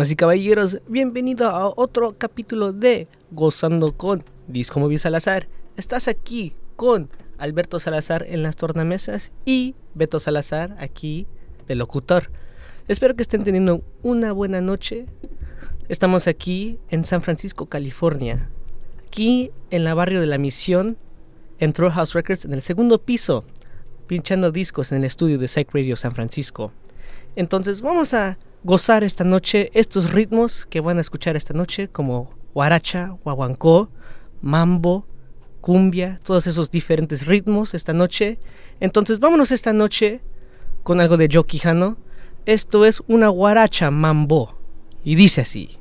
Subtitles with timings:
[0.00, 5.46] Damas y caballeros, bienvenido a otro capítulo de Gozando con Disco Móvil Salazar.
[5.76, 11.26] Estás aquí con Alberto Salazar en las tornamesas y Beto Salazar aquí
[11.66, 12.30] de locutor.
[12.88, 15.04] Espero que estén teniendo una buena noche.
[15.90, 18.48] Estamos aquí en San Francisco, California.
[19.06, 20.96] Aquí en la barrio de la Misión,
[21.58, 23.44] en Throw House Records en el segundo piso,
[24.06, 26.72] pinchando discos en el estudio de Psych Radio San Francisco.
[27.36, 32.34] Entonces vamos a gozar esta noche estos ritmos que van a escuchar esta noche como
[32.54, 33.90] guaracha, guaguancó,
[34.42, 35.06] mambo,
[35.60, 38.38] cumbia, todos esos diferentes ritmos esta noche.
[38.80, 40.20] Entonces vámonos esta noche
[40.82, 41.96] con algo de Joe Quijano.
[42.46, 44.56] Esto es una guaracha mambo
[45.04, 45.79] y dice así.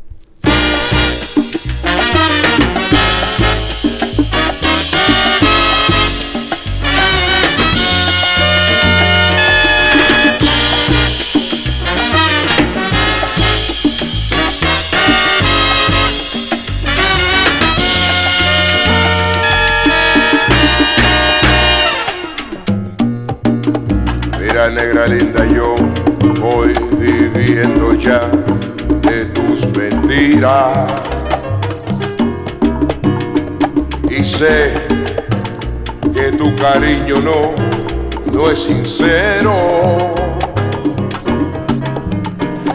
[24.67, 25.73] Negra linda, yo
[26.41, 28.19] voy viviendo ya
[29.01, 30.91] de tus mentiras.
[34.09, 34.73] Y sé
[36.13, 37.53] que tu cariño no,
[38.33, 40.13] no es sincero.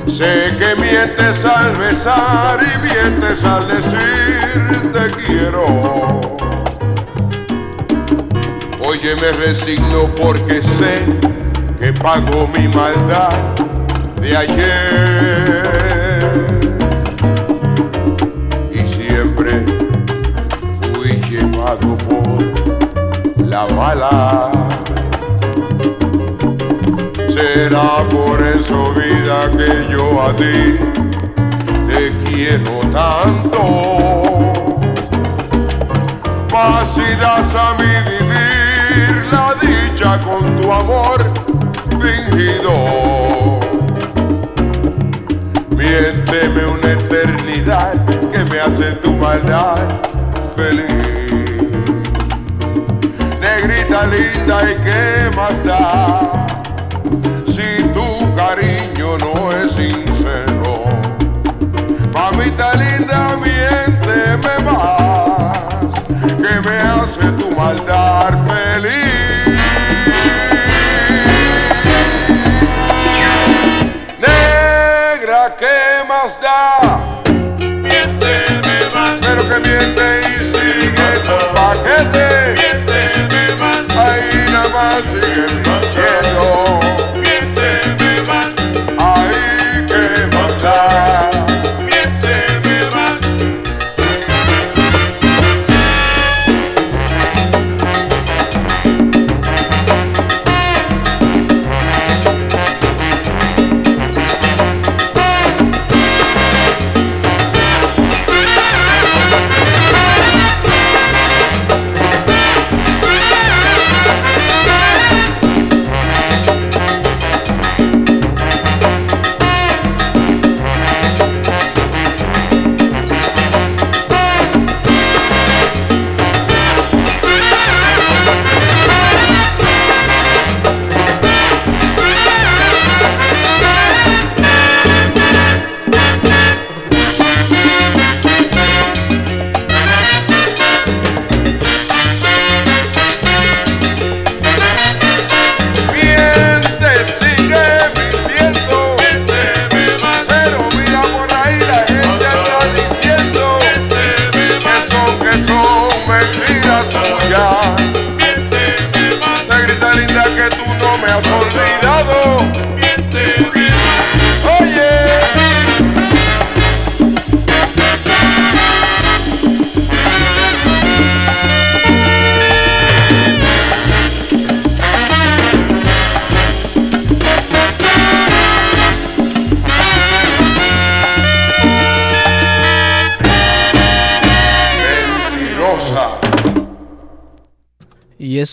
[0.07, 5.65] Sé que mientes al besar y mientes al decir te quiero.
[8.87, 11.03] Oye, me resigno porque sé
[11.85, 13.37] que pago mi maldad
[14.19, 15.69] de ayer.
[18.73, 19.67] Y siempre
[20.81, 22.43] fui llevado por
[23.37, 24.51] la mala.
[27.29, 30.79] Será por eso, vida, que yo a ti
[31.87, 33.61] te quiero tanto.
[36.51, 41.45] Mas si das a mi vivir la dicha con tu amor,
[42.05, 43.61] fingido.
[45.71, 49.79] Miénteme una eternidad que me hace tu maldad
[50.57, 50.89] feliz.
[53.41, 56.54] Negrita linda, ¿y qué más da?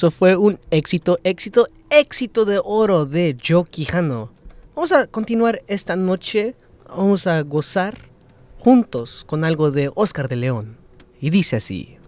[0.02, 4.32] Eso fue un éxito, éxito, éxito de oro de Joe Quijano.
[4.74, 6.56] Vamos a continuar esta noche,
[6.90, 8.10] vamos a gozar
[8.58, 10.78] juntos con algo de Oscar de León.
[11.20, 12.01] Y dice así.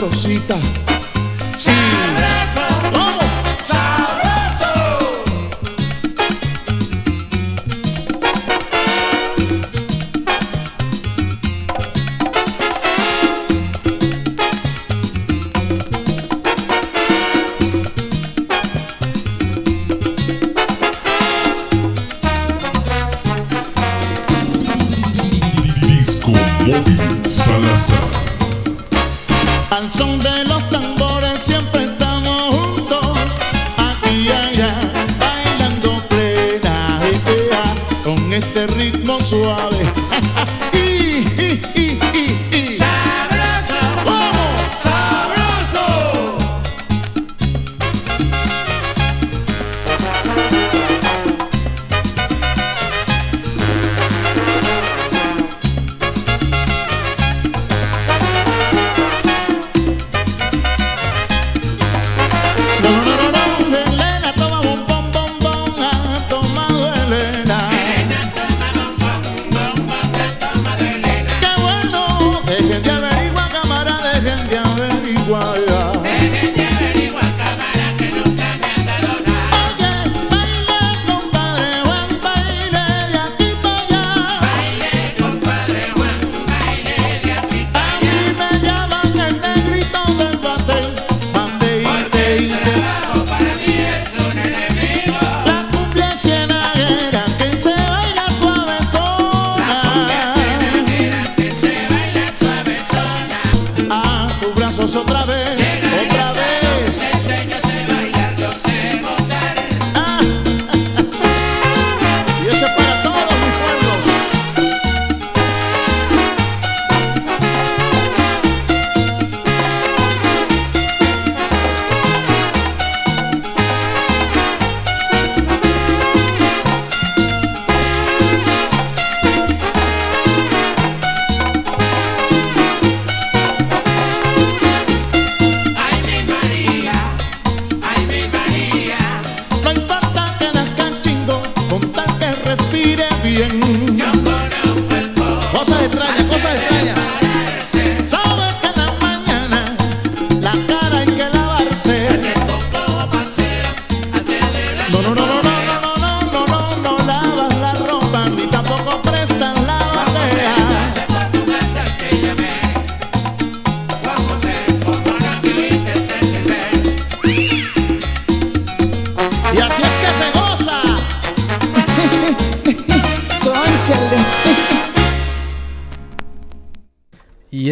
[0.00, 0.54] Ambrosita.
[1.58, 1.72] Sí.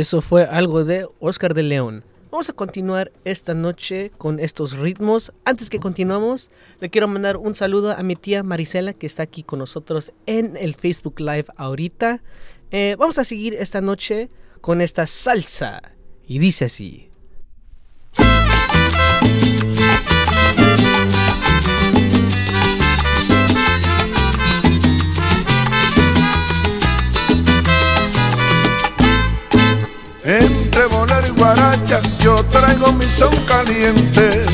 [0.07, 2.05] Eso fue algo de Oscar de León.
[2.31, 5.33] Vamos a continuar esta noche con estos ritmos.
[5.45, 9.43] Antes que continuamos, le quiero mandar un saludo a mi tía Marisela que está aquí
[9.43, 12.23] con nosotros en el Facebook Live ahorita.
[12.71, 15.83] Eh, vamos a seguir esta noche con esta salsa.
[16.25, 17.06] Y dice así.
[30.29, 34.45] Entre bolero y guaracha yo traigo mi son caliente.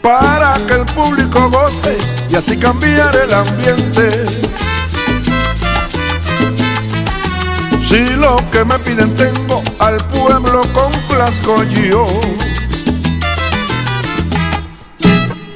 [0.00, 1.98] Para que el público goce
[2.30, 4.24] y así cambiar el ambiente.
[7.86, 12.08] Si lo que me piden tengo, al pueblo complazco yo.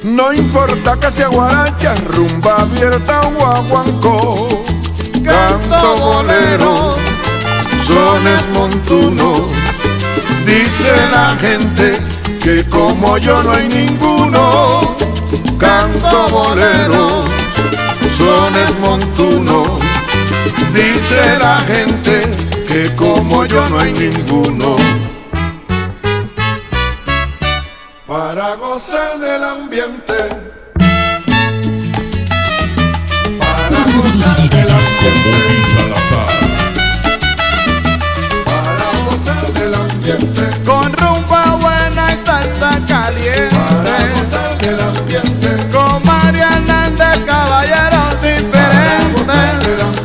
[0.03, 4.70] No importa que sea guaracha, rumba abierta o aguancó
[5.23, 6.97] Canto bolero,
[7.83, 9.41] sones montunos
[10.45, 11.99] Dice la gente
[12.43, 14.95] que como yo no hay ninguno
[15.59, 17.23] Canto bolero,
[18.17, 19.81] sones montunos
[20.73, 24.77] Dice la gente que como yo no hay ninguno.
[28.07, 30.13] Para gozar del ambiente
[40.65, 43.55] Con rumba buena y salsa Para caliente.
[44.15, 49.25] gozar del ambiente Con María Hernández, caballeros diferentes.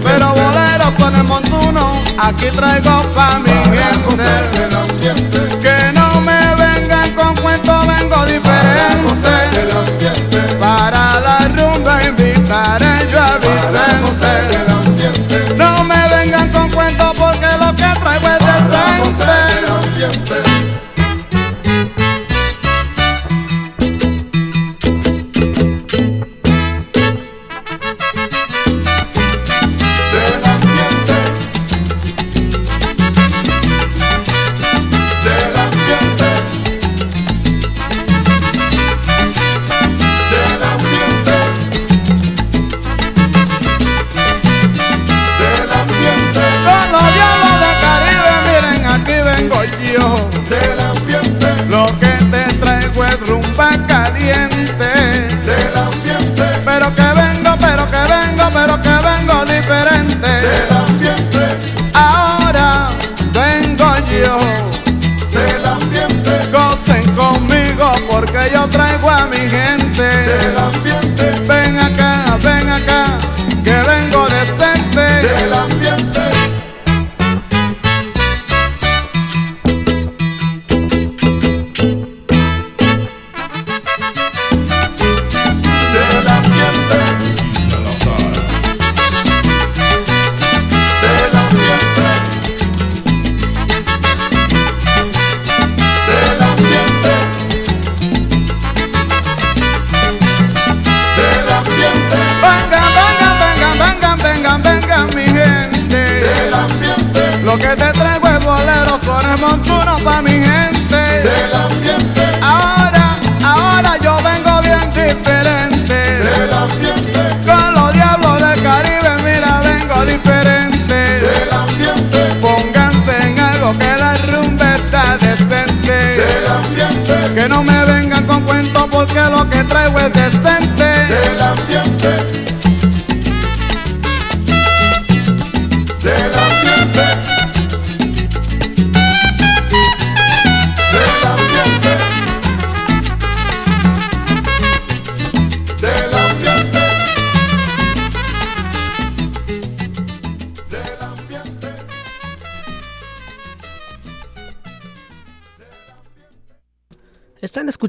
[0.04, 4.58] Pero boleros con el montuno, aquí traigo pa' mi Para gente.
[4.58, 9.06] del ambiente Que no me vengan con cuentos, vengo Para diferente.
[9.72, 12.95] ambiente Para la rumba invitaré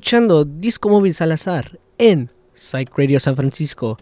[0.07, 3.97] escuchando Disco Móvil Salazar en Psych Radio San Francisco.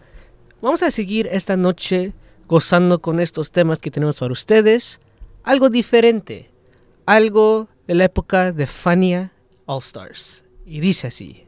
[0.62, 2.12] Vamos a seguir esta noche
[2.46, 5.00] gozando con estos temas que tenemos para ustedes.
[5.42, 6.52] Algo diferente,
[7.06, 9.32] algo de la época de Fania
[9.64, 10.44] All Stars.
[10.64, 11.45] Y dice así.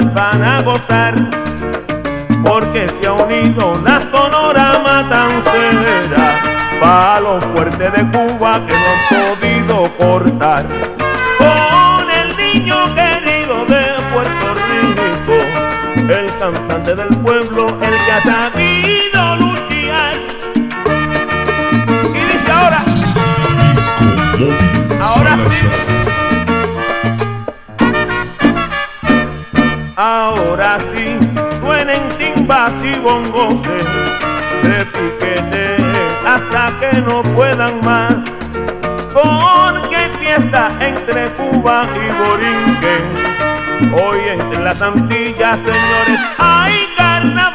[0.00, 1.14] van a gozar,
[2.42, 6.34] porque se ha unido la sonora matancera,
[6.80, 10.66] palo fuerte de Cuba que no han podido cortar.
[11.38, 15.36] Con el niño querido de Puerto Rico,
[16.08, 20.14] el cantante del pueblo, el que ha sabido luchar.
[22.14, 22.84] Y dice ahora,
[25.00, 26.01] ahora sí.
[29.96, 31.18] ahora sí
[31.60, 35.76] suenen timbas y bongos de piquete
[36.26, 38.14] hasta que no puedan más.
[39.12, 43.04] Porque fiesta entre Cuba y Borinquen,
[44.02, 47.51] hoy entre las Antillas, señores, hay carnaval.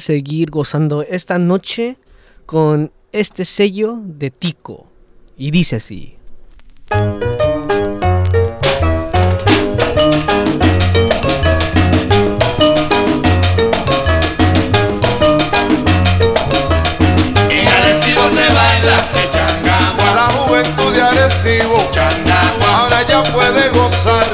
[0.00, 1.98] A seguir gozando esta noche
[2.46, 4.86] con este sello de Tico.
[5.36, 6.16] Y dice así.
[17.50, 18.98] En Arecibo se baila
[19.30, 24.26] Changagua, La juventud de Arecibo Changagua, ahora ya puede gozar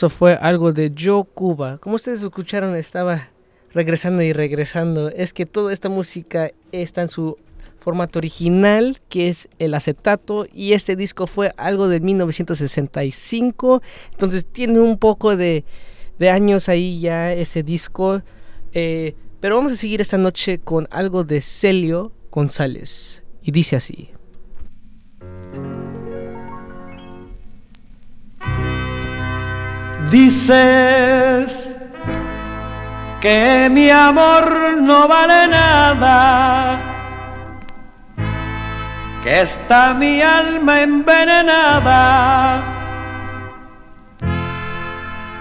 [0.00, 1.76] eso fue algo de Joe Cuba.
[1.76, 3.28] Como ustedes escucharon, estaba
[3.74, 5.10] regresando y regresando.
[5.10, 7.36] Es que toda esta música está en su
[7.76, 10.46] formato original, que es el acetato.
[10.54, 13.82] Y este disco fue algo de 1965.
[14.12, 15.66] Entonces tiene un poco de,
[16.18, 18.22] de años ahí ya ese disco.
[18.72, 23.22] Eh, pero vamos a seguir esta noche con algo de Celio González.
[23.42, 24.08] Y dice así.
[30.10, 31.76] Dices
[33.20, 36.80] que mi amor no vale nada,
[39.22, 42.62] que está mi alma envenenada,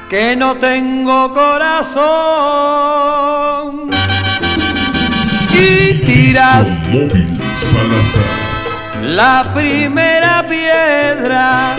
[0.08, 2.00] que no tengo corazón.
[5.52, 7.40] Y tiras móvil
[9.04, 11.76] la primera piedra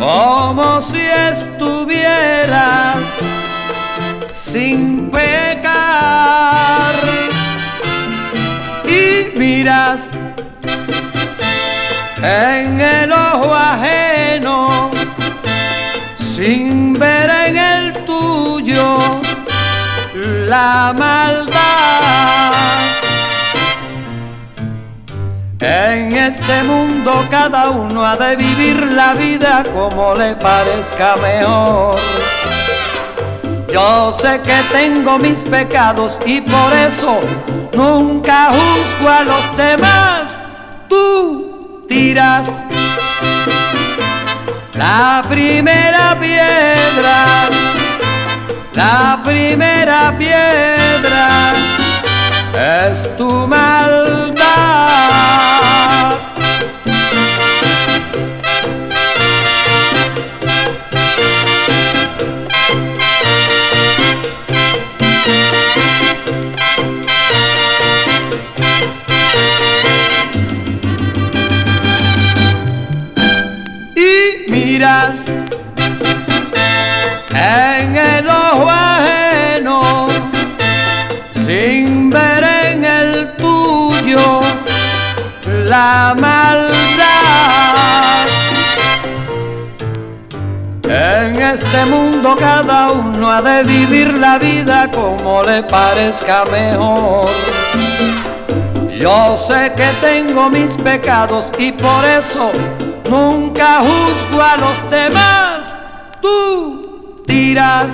[0.00, 2.96] como si estuvieras
[4.32, 6.94] sin pecar.
[8.86, 10.08] Y miras
[12.22, 14.90] en el ojo ajeno
[16.18, 19.20] sin ver en el tuyo
[20.14, 22.69] la maldad
[25.62, 31.96] en este mundo cada uno ha de vivir la vida como le parezca mejor.
[33.68, 37.20] Yo sé que tengo mis pecados y por eso
[37.74, 40.38] nunca juzgo a los demás.
[40.88, 42.48] Tú tiras
[44.72, 47.48] la primera piedra,
[48.72, 51.52] la primera piedra
[52.54, 54.19] es tu maldad.
[77.32, 80.08] En el ojo ajeno
[81.32, 84.40] sin ver en el tuyo
[85.66, 86.76] la maldad.
[90.84, 97.30] En este mundo cada uno ha de vivir la vida como le parezca mejor.
[99.00, 102.50] Yo sé que tengo mis pecados y por eso
[103.10, 105.64] Nunca juzgo a los demás,
[106.22, 107.88] tú tiras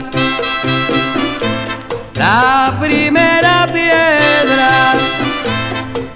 [2.12, 4.92] la primera piedra,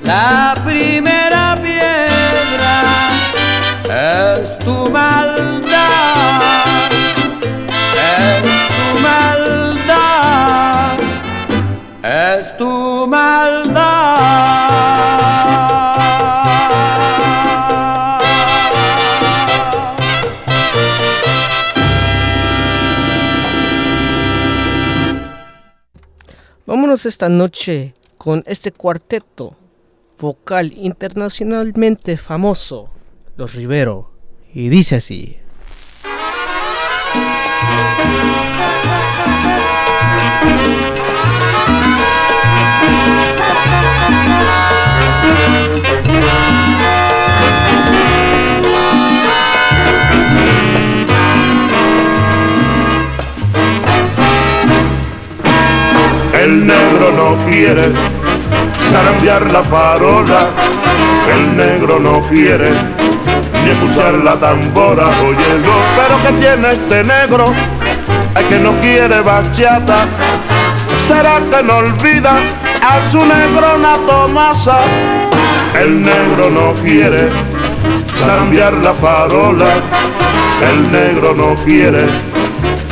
[0.03, 2.75] la primera piedra
[3.89, 6.43] es tu maldad,
[7.97, 8.43] es
[8.77, 10.99] tu maldad,
[12.03, 12.80] es tu
[27.07, 29.57] Esta noche con este cuarteto
[30.19, 32.91] vocal internacionalmente famoso,
[33.37, 34.11] Los Rivero.
[34.53, 35.37] Y dice así.
[57.11, 57.93] Negro no quiere
[58.91, 60.49] zarandear la farola,
[61.35, 62.71] el negro no quiere
[63.65, 67.53] ni escuchar la tambora, oyendo, pero que tiene este negro,
[68.37, 70.07] es que no quiere bachata,
[71.07, 72.37] será que no olvida
[72.83, 74.81] a su negrona Tomasa,
[75.81, 77.29] el negro no quiere
[78.19, 79.75] zarandear la farola,
[80.71, 82.07] el negro no quiere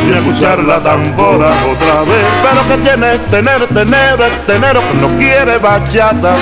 [0.05, 2.27] y escuchar la tambora otra vez.
[2.43, 6.35] Pero que tiene tener, tener, tener que no quiere bachata.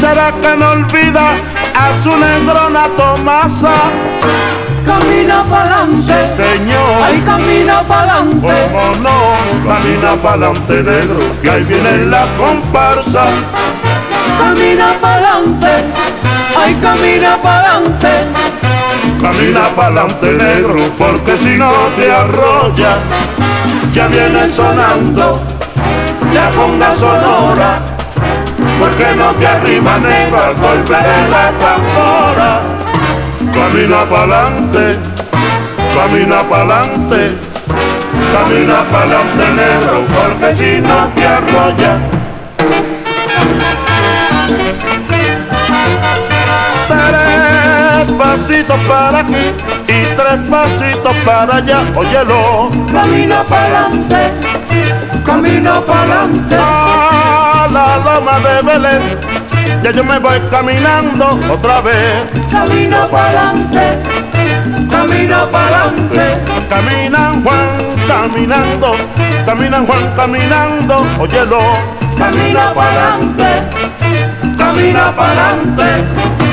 [0.00, 1.30] ¿Será que no olvida
[1.74, 3.72] a su negrona Tomasa?
[4.86, 12.28] Camina pa'lante, Señor, ay camina pa'lante, cómo no, camina pa'lante negro, que ahí viene la
[12.38, 13.24] comparsa.
[14.38, 15.72] camina pa'lante,
[16.56, 18.12] ay camina pa'lante,
[19.20, 22.98] Camina pa'lante negro, porque si no te arrolla,
[23.92, 25.40] ya viene sonando
[26.32, 27.80] la conga sonora,
[28.78, 32.60] porque no te arrima negro al golpe de la tambora.
[33.54, 34.98] Camina pa'lante,
[35.94, 37.32] camina pa'lante,
[38.32, 41.98] camina pa'lante negro, porque si no te arrolla.
[48.16, 49.52] Pasitos para aquí
[49.88, 52.70] y tres pasitos para allá, óyelo.
[52.90, 54.32] camina pa'lante,
[55.24, 59.02] camina pa'lante, A la loma de Belén,
[59.82, 62.24] ya yo me voy caminando otra vez.
[62.50, 63.98] camina pa'lante,
[64.90, 67.68] camina pa'lante, Camina Juan
[68.08, 68.92] caminando,
[69.44, 71.60] camina Juan caminando, óyelo.
[72.16, 73.62] camina pa'lante,
[74.56, 76.36] camina pa'lante.
[76.36, 76.45] Sa,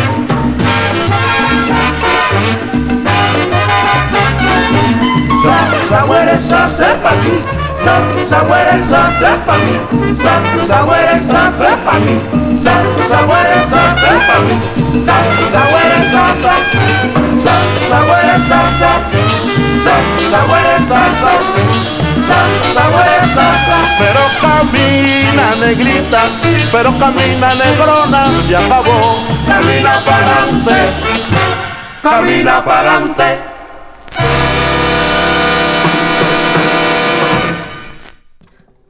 [6.49, 7.35] sa, sepa mí,
[7.83, 7.95] sa,
[8.27, 9.01] sahuere, sa,
[11.59, 11.93] sepa.
[23.99, 26.23] Pero camina negrita,
[26.71, 29.19] pero camina negrona, se acabó.
[29.45, 30.93] Camina pa'lante,
[32.01, 33.52] camina pa'lante.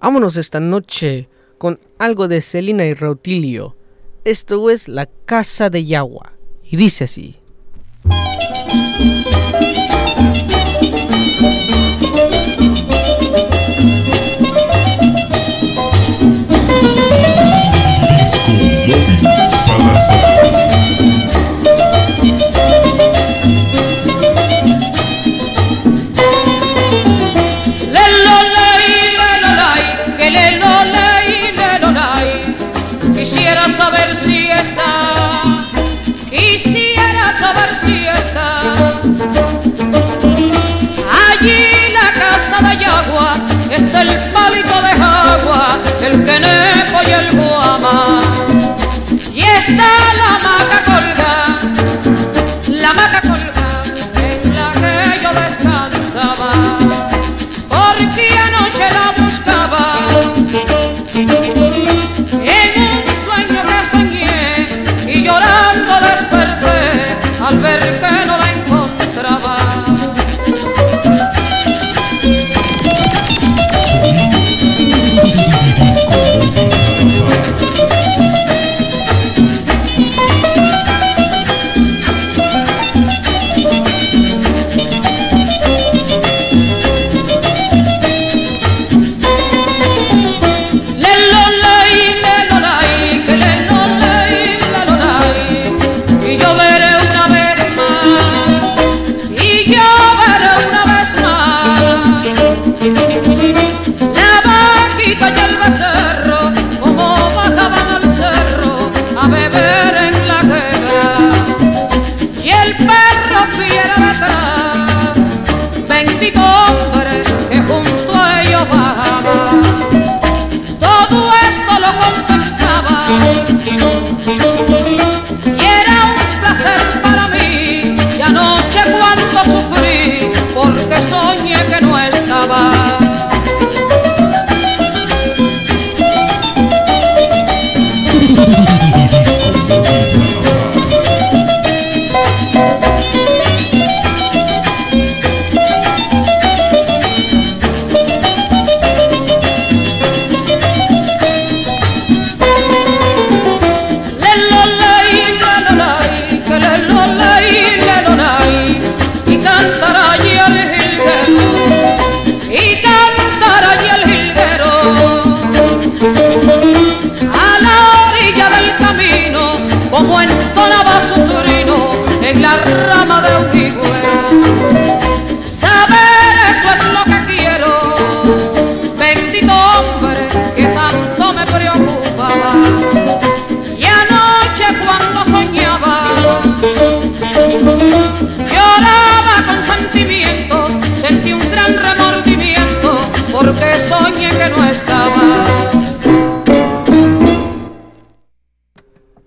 [0.03, 3.77] Vámonos esta noche con algo de Celina y Rautilio.
[4.25, 6.33] Esto es La Casa de Yagua.
[6.61, 7.37] Y dice así.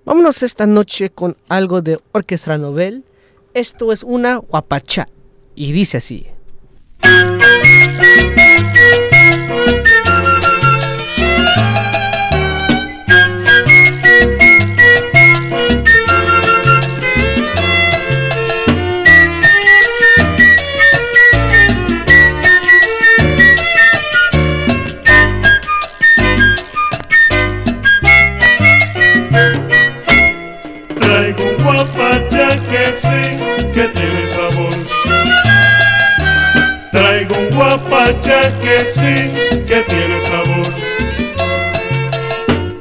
[0.06, 3.04] Vámonos esta noche con algo de Orquestra Nobel.
[3.54, 5.08] Esto es una guapachá
[5.56, 6.28] y dice así.
[39.00, 40.66] que tiene sabor.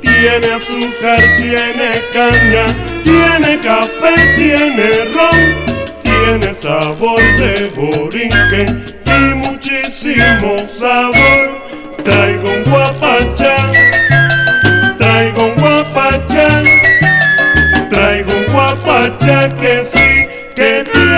[0.01, 2.65] Tiene azúcar, tiene caña,
[3.03, 5.39] tiene café, tiene ron,
[6.03, 11.61] tiene sabor de borinquen y muchísimo sabor.
[12.03, 13.71] Traigo un guapachá,
[14.97, 16.63] traigo un guapachá,
[17.89, 21.14] traigo un guapachá que sí que tiene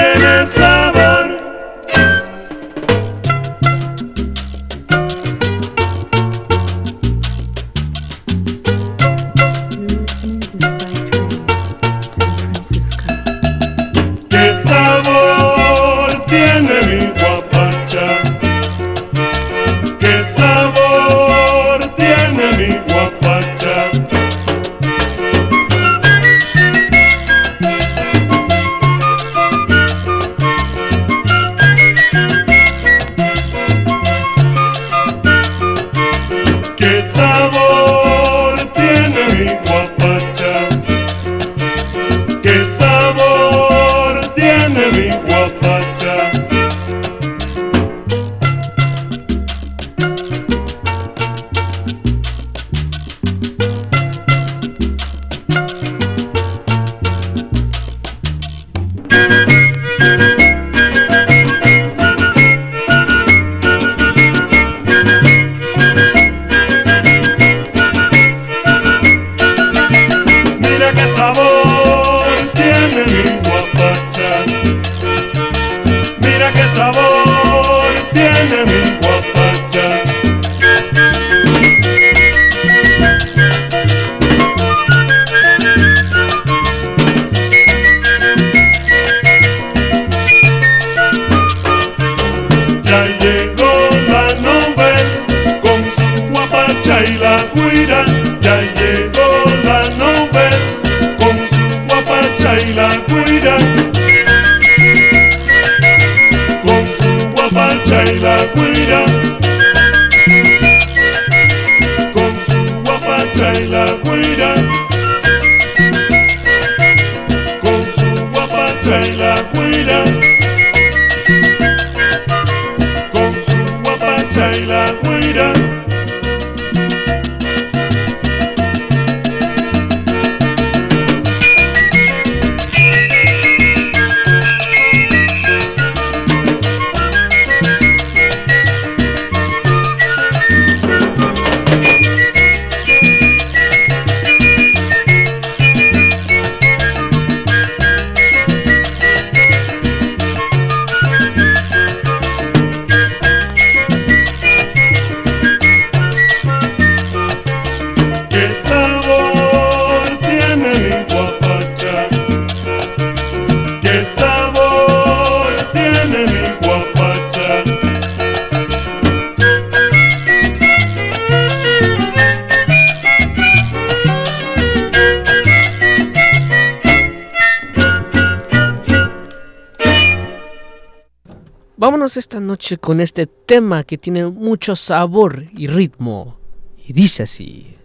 [182.47, 186.39] noche con este tema que tiene mucho sabor y ritmo.
[186.87, 187.75] Y dice así.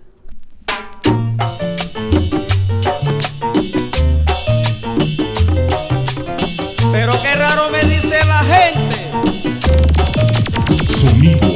[6.93, 9.11] Pero qué raro me dice la gente.
[10.87, 11.52] Sonido.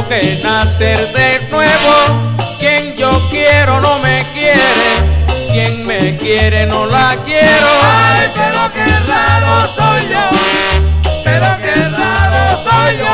[0.00, 2.38] Tengo que nacer de nuevo.
[2.58, 4.60] Quien yo quiero no me quiere.
[5.50, 7.66] Quien me quiere no la quiero.
[7.82, 10.24] Ay, pero qué raro soy yo.
[11.24, 13.06] Pero qué raro soy yo.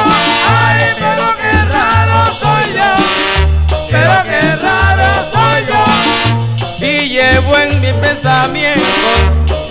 [0.49, 3.87] Ay, pero qué raro soy yo.
[3.91, 6.87] Pero qué raro soy yo.
[6.87, 8.83] Y llevo en mi pensamiento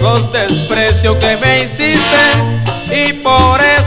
[0.01, 2.55] los desprecios que me hiciste.
[2.91, 3.84] Y por eso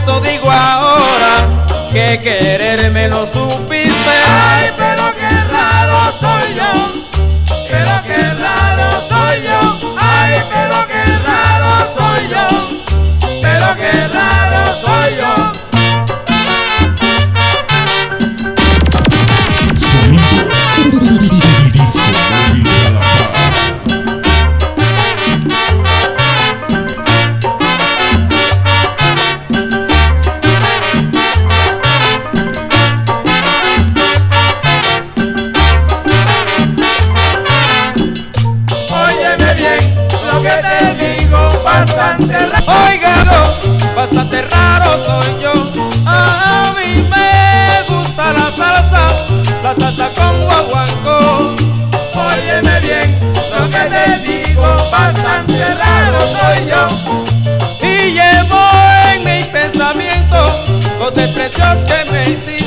[1.91, 4.09] que quererme no supiste.
[4.27, 7.18] Ay, pero qué raro soy yo.
[43.99, 45.51] Bastante raro soy yo.
[46.05, 49.07] A mí me gusta la salsa,
[49.61, 51.55] la salsa con guaguancó.
[52.13, 53.19] Óyeme bien
[53.51, 56.87] lo que te digo, bastante raro soy yo.
[57.85, 58.61] Y llevo
[59.11, 60.45] en mi pensamiento
[60.97, 62.58] los desprecios que me hiciste.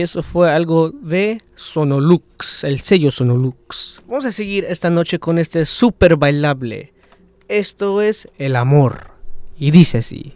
[0.00, 4.02] Eso fue algo de Sonolux, el sello Sonolux.
[4.06, 6.94] Vamos a seguir esta noche con este super bailable.
[7.48, 9.10] Esto es el amor.
[9.58, 10.34] Y dice así.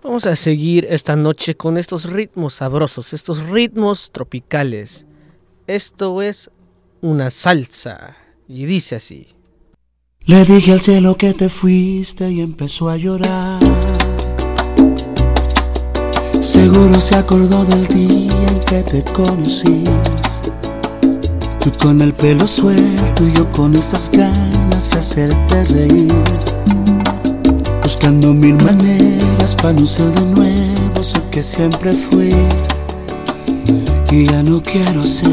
[0.00, 5.06] Vamos a seguir esta noche con estos ritmos sabrosos, estos ritmos tropicales.
[5.66, 6.50] Esto es
[7.00, 9.26] una salsa y dice así.
[10.20, 13.60] Le dije al cielo que te fuiste y empezó a llorar.
[16.42, 19.82] Seguro se acordó del día en que te conocí.
[21.58, 26.14] Tú con el pelo suelto y yo con esas ganas de hacerte reír.
[27.82, 32.34] Buscando mil maneras para no ser de nuevo eso que siempre fui.
[34.10, 35.28] Y ya no quiero ser.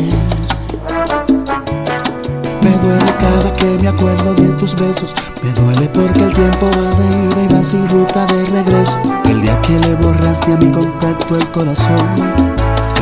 [2.61, 5.13] Me duele cada que me acuerdo de tus besos.
[5.43, 8.97] Me duele porque el tiempo va de ida y va sin ruta de regreso.
[9.29, 12.45] El día que le borraste a mi contacto el corazón.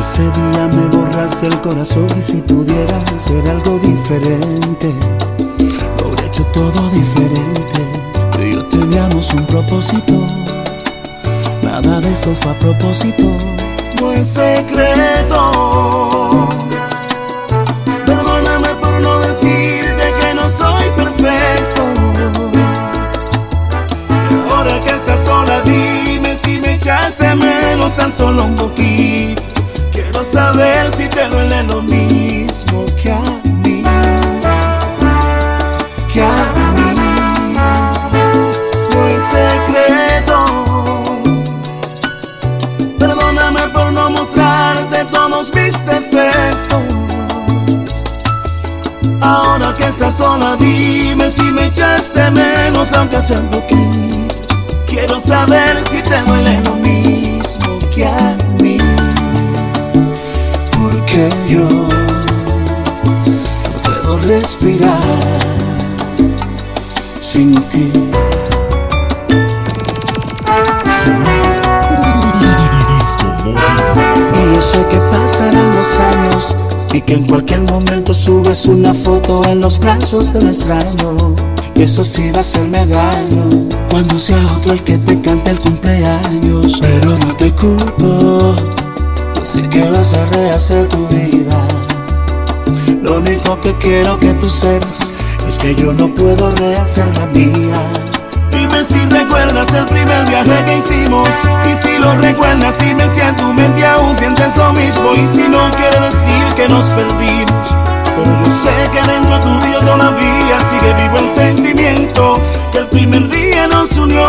[0.00, 4.92] Ese día me borraste el corazón y si pudiera hacer algo diferente,
[5.98, 7.82] lo hubiera hecho todo diferente.
[8.32, 10.14] Tú y yo teníamos un propósito.
[11.74, 13.24] Nada de eso fue a propósito.
[14.00, 15.48] No es secreto.
[18.06, 21.82] Perdóname por no decirte que no soy perfecto.
[24.30, 29.42] Y ahora que estás sola, dime si me echaste menos tan solo un poquito.
[29.90, 32.53] Quiero saber si te duele lo mismo
[49.88, 54.34] Estás sola, dime si me echaste menos, aunque sea un poquito.
[54.86, 58.78] Quiero saber si te duele lo mismo que a mí.
[60.72, 61.88] Porque yo no
[63.82, 65.00] puedo respirar
[67.20, 67.92] sin ti.
[74.36, 76.56] Y yo sé que pasarán los años
[76.94, 81.34] y que en cualquier momento subes una foto en los brazos del extraño.
[81.74, 83.48] Y eso sí va a hacerme daño
[83.90, 86.78] cuando sea otro el que te cante el cumpleaños.
[86.80, 88.54] Pero no te culpo,
[89.34, 91.66] yo sé que vas a rehacer tu vida.
[93.02, 95.12] Lo único que quiero que tú sepas
[95.48, 98.03] es que yo no puedo rehacer la mía.
[98.94, 101.28] Si recuerdas el primer viaje que hicimos.
[101.70, 105.14] Y si lo recuerdas dime si en tu mente aún sientes lo mismo.
[105.14, 107.74] Y si no quiere decir que nos perdimos.
[108.16, 112.40] Pero yo sé que dentro tuyo todavía sigue vivo el sentimiento
[112.70, 114.28] Que el primer día nos unió.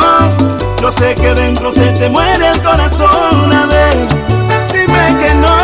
[0.82, 3.54] Yo sé que dentro se te muere el corazón.
[3.54, 4.08] A ver,
[4.74, 5.55] dime que no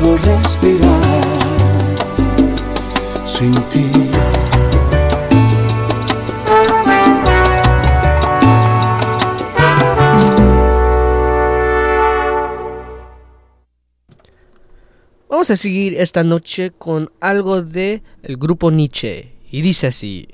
[0.00, 1.24] puedo respirar
[3.24, 3.90] sin ti.
[15.28, 19.32] Vamos a seguir esta noche con algo de el grupo Nietzsche.
[19.50, 20.26] Y dice así.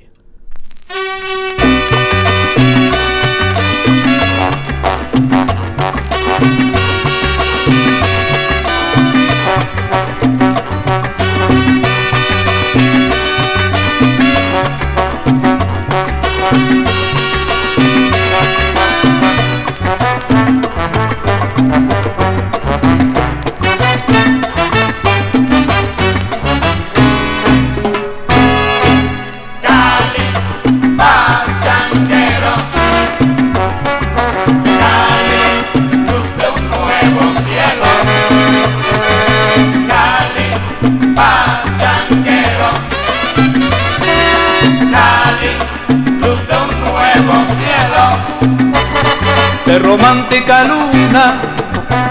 [50.47, 51.35] Luna,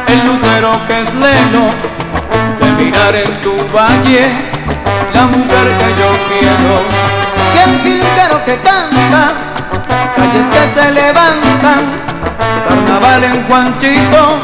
[0.08, 1.68] el lucero que es leno,
[2.60, 4.32] de mirar en tu valle,
[5.14, 6.74] la mujer que yo quiero.
[7.54, 9.34] Y el jilguero que canta,
[10.16, 11.82] calles que se levantan,
[12.68, 14.40] carnaval en Juanchito,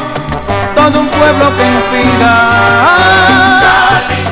[0.74, 2.32] todo un pueblo que inspira.
[3.62, 4.22] Cali,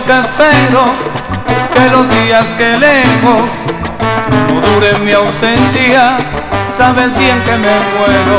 [0.00, 0.84] que espero
[1.74, 3.42] que los días que lejos
[4.48, 6.16] no duren mi ausencia.
[6.76, 8.38] Sabes bien que me muero.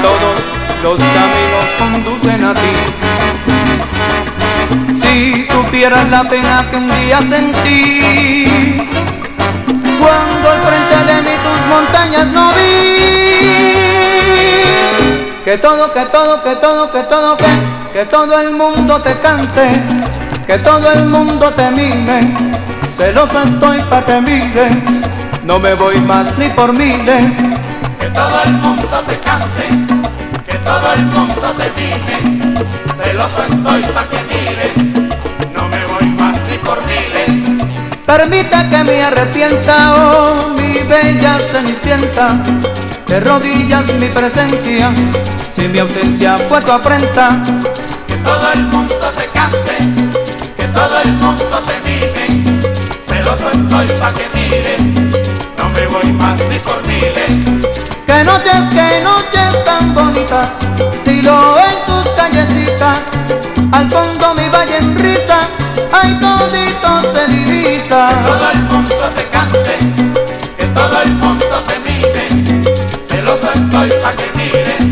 [0.00, 0.34] Todos
[0.82, 2.74] los caminos conducen a ti.
[5.02, 8.88] Si supieras la pena que un día sentí,
[10.00, 13.02] cuando al frente de mí tus montañas no vi.
[15.44, 17.46] Que todo, que todo, que todo, que todo, que,
[17.92, 19.72] que todo el mundo te cante,
[20.52, 22.34] que todo el mundo te mime.
[22.94, 25.00] Celoso estoy pa' que miren,
[25.44, 27.24] no me voy más ni por miles.
[27.98, 29.64] Que todo el mundo te cante,
[30.46, 32.66] que todo el mundo te mime.
[33.02, 34.76] Celoso estoy pa' que mires,
[35.54, 37.30] no me voy más ni por miles.
[38.04, 42.28] Permite que me arrepienta, oh mi bella cenicienta,
[43.06, 44.92] de rodillas mi presencia,
[45.50, 47.42] si mi ausencia fue tu afrenta.
[48.06, 50.01] Que todo el mundo te cante,
[50.74, 52.44] todo el mundo te mime.
[53.06, 54.82] Celoso estoy pa' que mires,
[55.58, 57.32] no me voy más ni por miles.
[58.06, 60.48] Que noches, que noches tan bonitas,
[61.04, 62.98] si lo en tus callecitas,
[63.72, 65.48] al fondo mi valle en risa,
[65.92, 68.08] ay todito se divisa.
[68.08, 69.78] Que todo el mundo te cante,
[70.58, 72.64] que todo el mundo te mime.
[73.08, 74.84] Celoso estoy pa' que mires,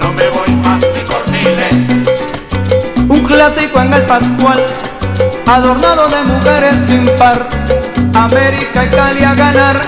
[0.00, 1.76] no me voy más ni por miles.
[3.08, 4.64] Un clásico en el Pascual,
[5.46, 7.48] adornado de mujeres sin par,
[8.14, 9.80] América y Cali a ganar,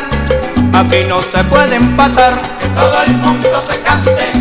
[0.74, 2.34] aquí no se puede empatar.
[2.58, 4.32] Que todo el mundo te cante,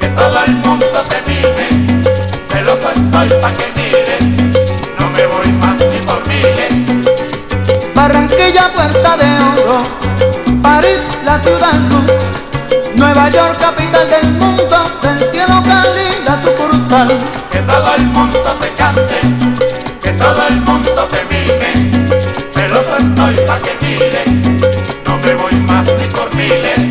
[0.00, 2.02] que todo el mundo te mime.
[2.48, 4.22] Celoso estoy pa' que mires,
[4.98, 7.94] no me voy más ni por miles.
[7.94, 9.82] Barranquilla, puerta de oro,
[10.62, 12.12] París, la ciudad luz,
[12.96, 17.08] Nueva York, capital del mundo, del cielo Cali, la sucursal.
[17.50, 19.20] Que todo el mundo te cante,
[20.18, 21.90] todo el mundo te mime.
[22.52, 24.28] Celoso estoy pa' que mires,
[25.06, 26.82] no me voy más ni por miles.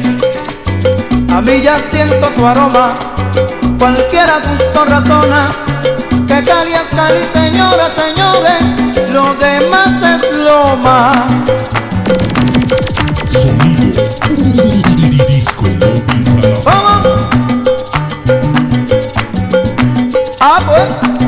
[1.34, 2.94] A mí ya siento tu aroma,
[3.80, 5.50] cualquiera gusto razona,
[6.28, 11.28] que Cali es Cali, señoras, señores, lo demás es loma.
[13.28, 14.04] Sonido
[15.28, 15.66] Disco
[16.60, 16.64] Salazar.
[16.64, 17.04] ¿Cómo?
[20.40, 21.23] Ah, pues.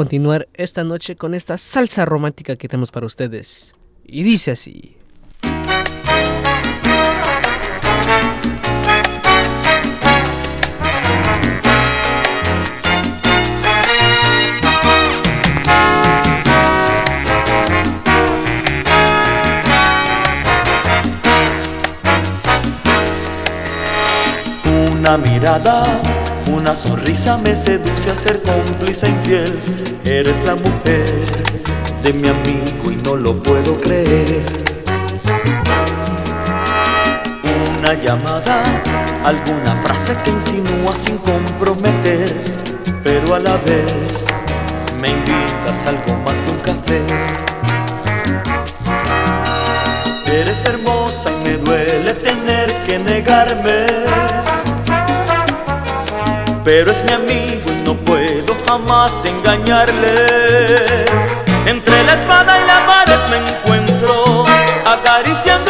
[0.00, 3.74] Continuar esta noche con esta salsa romántica que tenemos para ustedes.
[4.02, 4.96] Y dice así.
[24.64, 26.00] Una mirada,
[26.52, 29.58] una sonrisa me seduce a ser cómplice infiel.
[30.04, 31.04] Eres la mujer
[32.02, 34.42] de mi amigo y no lo puedo creer.
[37.78, 38.62] Una llamada,
[39.24, 42.34] alguna frase que insinúa sin comprometer,
[43.02, 44.26] pero a la vez
[45.00, 47.00] me invitas algo más que un café.
[50.26, 54.49] Eres hermosa y me duele tener que negarme.
[56.64, 61.04] Pero es mi amigo y no puedo jamás engañarle.
[61.66, 64.44] Entre la espada y la pared me encuentro,
[64.84, 65.69] acariciando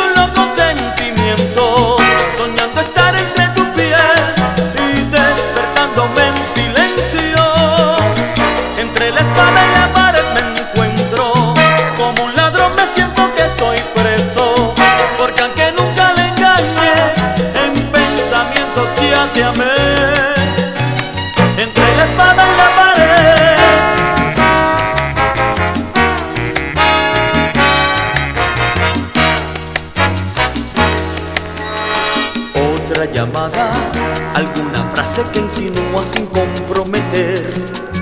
[35.32, 37.42] que insinúa sin comprometer,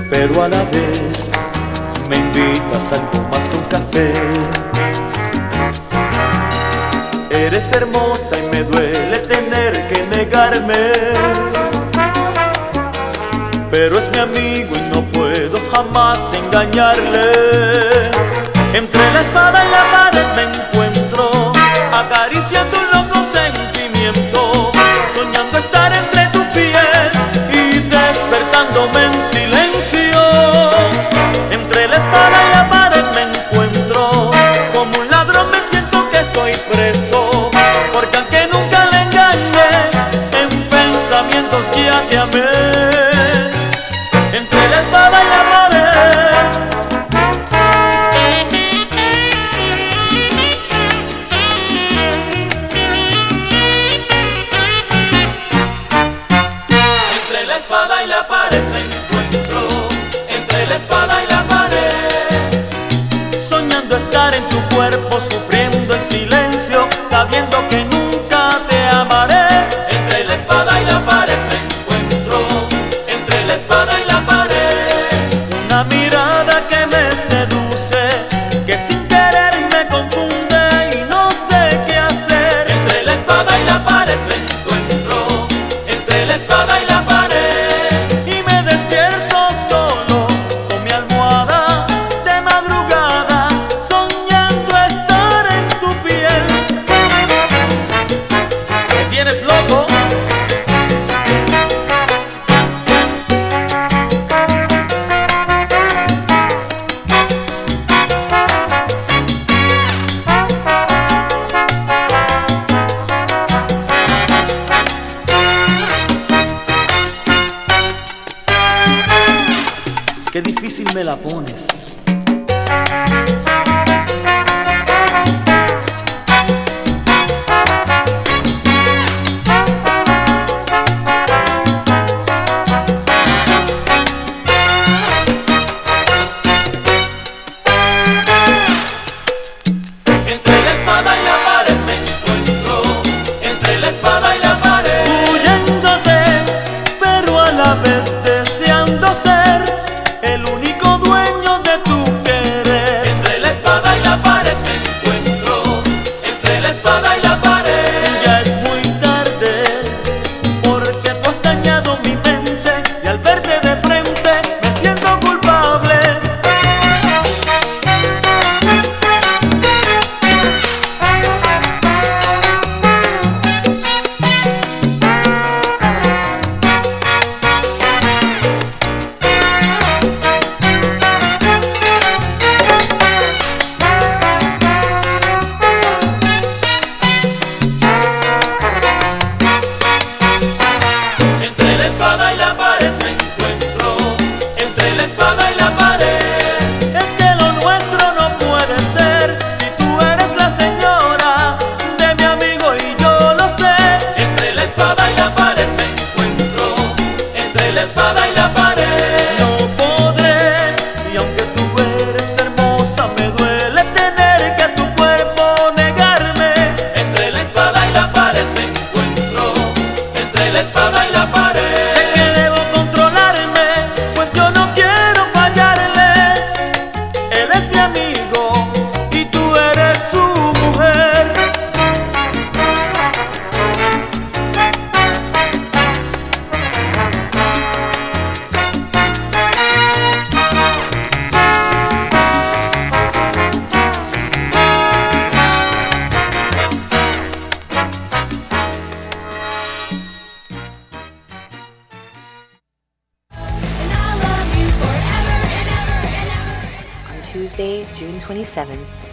[0.09, 1.31] pero a la vez
[2.09, 4.13] me invitas algo más que un café.
[7.29, 10.91] Eres hermosa y me duele tener que negarme,
[13.71, 17.31] pero es mi amigo y no puedo jamás engañarle.
[18.73, 20.68] Entre la espada y la pared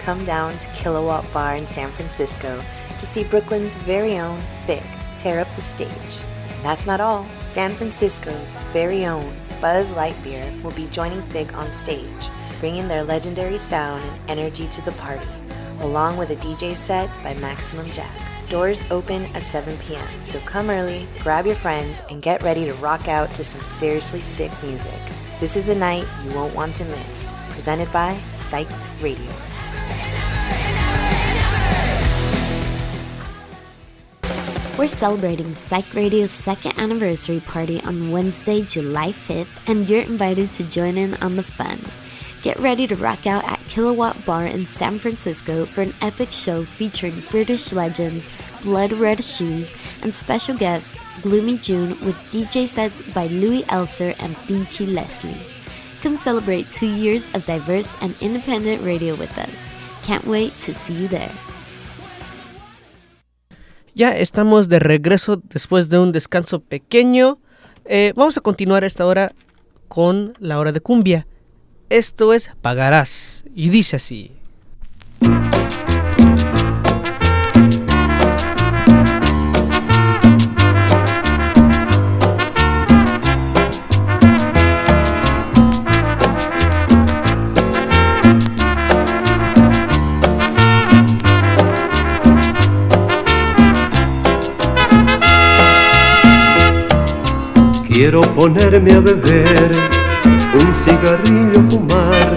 [0.06, 2.62] come down to Kilowatt Bar in San Francisco
[2.96, 4.84] to see Brooklyn's very own Thick
[5.16, 5.90] tear up the stage.
[6.48, 7.26] And that's not all.
[7.48, 12.06] San Francisco's very own Buzz Lightyear will be joining Thick on stage,
[12.60, 15.28] bringing their legendary sound and energy to the party,
[15.80, 18.14] along with a DJ set by Maximum Jax.
[18.48, 22.74] Doors open at 7 p.m., so come early, grab your friends, and get ready to
[22.74, 25.00] rock out to some seriously sick music.
[25.40, 27.32] This is a night you won't want to miss.
[27.50, 29.32] Presented by Psyched Radio.
[34.78, 40.64] We're celebrating Psych Radio's second anniversary party on Wednesday, July 5th, and you're invited to
[40.64, 41.80] join in on the fun.
[42.42, 46.62] Get ready to rock out at Kilowatt Bar in San Francisco for an epic show
[46.62, 48.28] featuring British legends,
[48.60, 49.72] Blood Red Shoes,
[50.02, 55.40] and special guest Gloomy June with DJ sets by Louis Elser and Pinchy Leslie.
[56.02, 59.70] Come celebrate two years of diverse and independent radio with us.
[60.02, 61.32] Can't wait to see you there.
[63.96, 67.38] Ya estamos de regreso después de un descanso pequeño.
[67.86, 69.32] Eh, vamos a continuar esta hora
[69.88, 71.26] con la hora de cumbia.
[71.88, 73.46] Esto es Pagarás.
[73.54, 74.32] Y dice así.
[97.96, 99.70] Quiero ponerme a beber,
[100.52, 102.34] un cigarrillo fumar,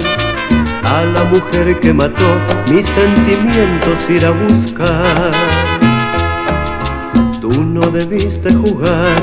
[0.86, 2.28] a la mujer que mató
[2.72, 5.32] mis sentimientos ir a buscar.
[7.42, 9.22] Tú no debiste jugar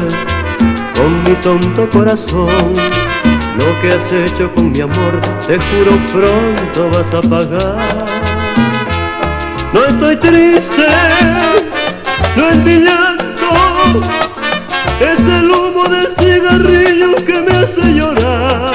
[0.94, 2.74] con mi tonto corazón,
[3.58, 8.04] lo que has hecho con mi amor, te juro pronto vas a pagar.
[9.72, 10.86] No estoy triste,
[12.36, 13.48] no es mi llanto,
[15.00, 16.12] es el humo del
[16.46, 18.72] cigarrillo que me hace llorar.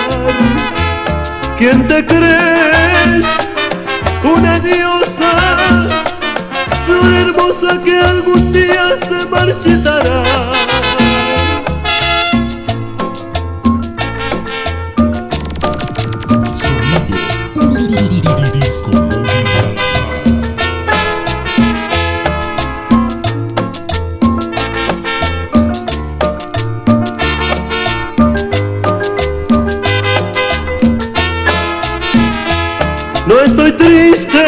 [1.58, 3.26] ¿Quién te crees?
[4.24, 5.88] Una diosa,
[6.86, 10.24] flor hermosa que algún día se marchitará.
[33.84, 34.46] Triste,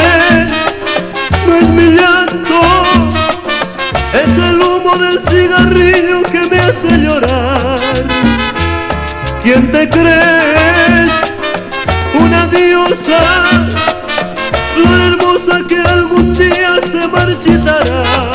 [1.48, 2.62] no es mi llanto,
[4.14, 7.80] es el humo del cigarrillo que me hace llorar.
[9.42, 11.12] ¿Quién te crees?
[12.20, 13.20] Una diosa,
[14.76, 18.33] flor hermosa que algún día se marchitará.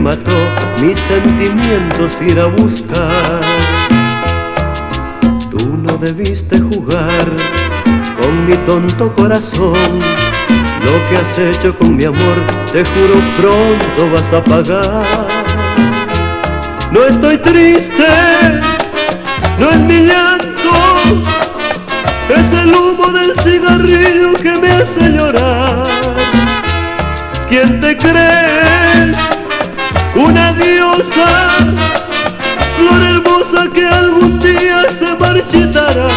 [0.00, 0.36] Mató
[0.80, 3.40] mis sentimientos ir a buscar.
[5.50, 7.26] Tú no debiste jugar
[8.20, 9.98] con mi tonto corazón,
[10.84, 12.36] lo que has hecho con mi amor,
[12.72, 15.28] te juro pronto vas a pagar.
[16.92, 18.08] No estoy triste,
[19.58, 20.70] no es mi llanto,
[22.36, 25.84] es el humo del cigarrillo que me hace llorar.
[27.48, 28.79] ¿Quién te crees?
[30.22, 31.26] Una diosa,
[32.76, 36.08] flor hermosa que algún día se marchitará.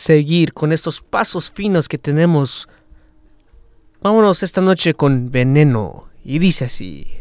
[0.00, 2.68] Seguir con estos pasos finos que tenemos.
[4.00, 6.08] Vámonos esta noche con veneno.
[6.24, 7.19] Y dice así.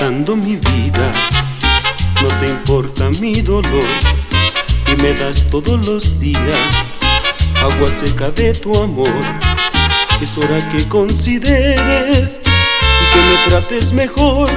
[0.00, 1.10] Mi vida,
[2.22, 3.84] no te importa mi dolor
[4.86, 6.86] y me das todos los días
[7.60, 9.10] agua seca de tu amor.
[10.22, 14.48] Es hora que consideres y que me trates mejor.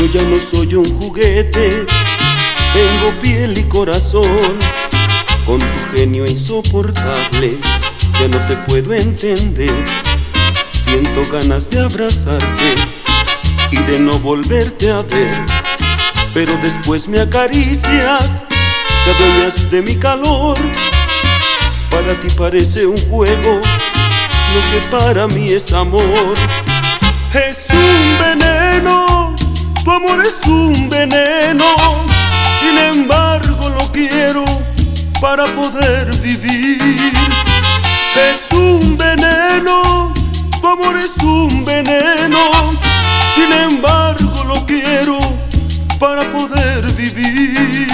[0.00, 1.86] Yo ya no soy un juguete,
[2.72, 4.58] tengo piel y corazón.
[5.46, 7.58] Con tu genio insoportable,
[8.18, 9.84] ya no te puedo entender.
[10.72, 13.03] Siento ganas de abrazarte
[13.76, 15.46] de no volverte a ver.
[16.32, 20.56] Pero después me acaricias, te adueñas de mi calor.
[21.90, 26.34] Para ti parece un juego, lo que para mí es amor.
[27.32, 29.34] Es un veneno,
[29.82, 31.64] tu amor es un veneno.
[32.60, 34.44] Sin embargo lo quiero
[35.20, 37.12] para poder vivir.
[38.30, 40.12] Es un veneno,
[40.60, 42.83] tu amor es un veneno.
[43.34, 45.18] Sin embargo lo quiero
[45.98, 47.88] para poder vivir.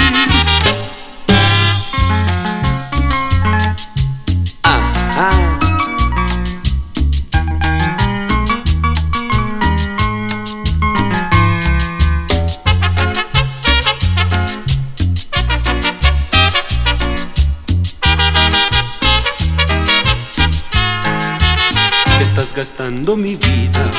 [22.20, 23.90] Estás gastando mi vida,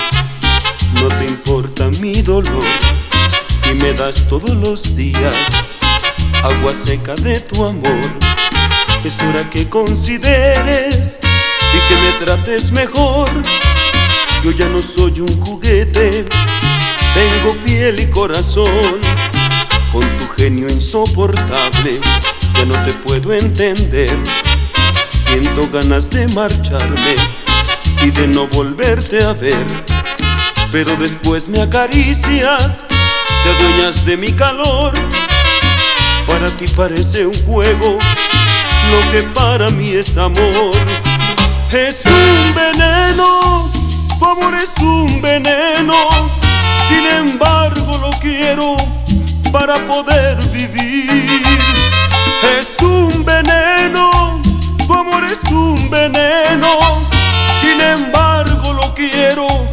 [0.96, 2.64] no te importa mi dolor
[3.70, 5.36] y me das todos los días
[6.44, 8.02] agua seca de tu amor.
[9.04, 11.20] Es hora que consideres
[11.74, 13.30] y que me trates mejor.
[14.44, 16.26] Yo ya no soy un juguete,
[17.14, 19.00] tengo piel y corazón.
[19.92, 22.00] Con tu genio insoportable,
[22.56, 24.10] ya no te puedo entender.
[25.12, 27.16] Siento ganas de marcharme
[28.04, 29.91] y de no volverte a ver.
[30.72, 34.94] Pero después me acaricias, te adueñas de mi calor.
[36.26, 40.72] Para ti parece un juego, lo que para mí es amor.
[41.74, 43.70] Es un veneno,
[44.18, 45.94] tu amor es un veneno.
[46.88, 48.78] Sin embargo lo quiero
[49.52, 51.44] para poder vivir.
[52.58, 54.42] Es un veneno,
[54.88, 56.80] tu amor es un veneno.
[57.60, 59.71] Sin embargo lo quiero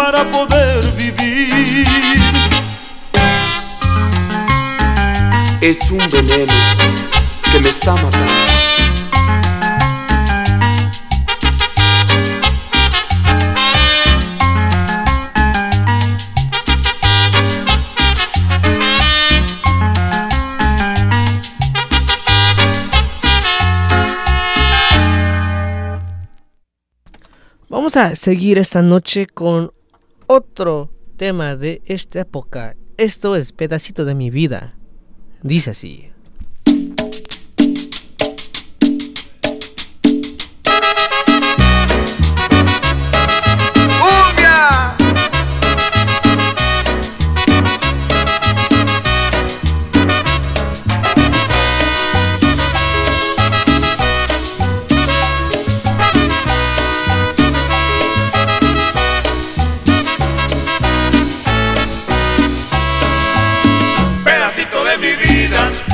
[0.00, 1.86] para poder vivir.
[5.60, 6.54] Es un veneno
[7.52, 8.32] que me está matando.
[27.68, 29.72] Vamos a seguir esta noche con
[30.32, 32.76] otro tema de esta época.
[32.96, 34.78] Esto es Pedacito de mi vida.
[35.42, 36.09] Dice así.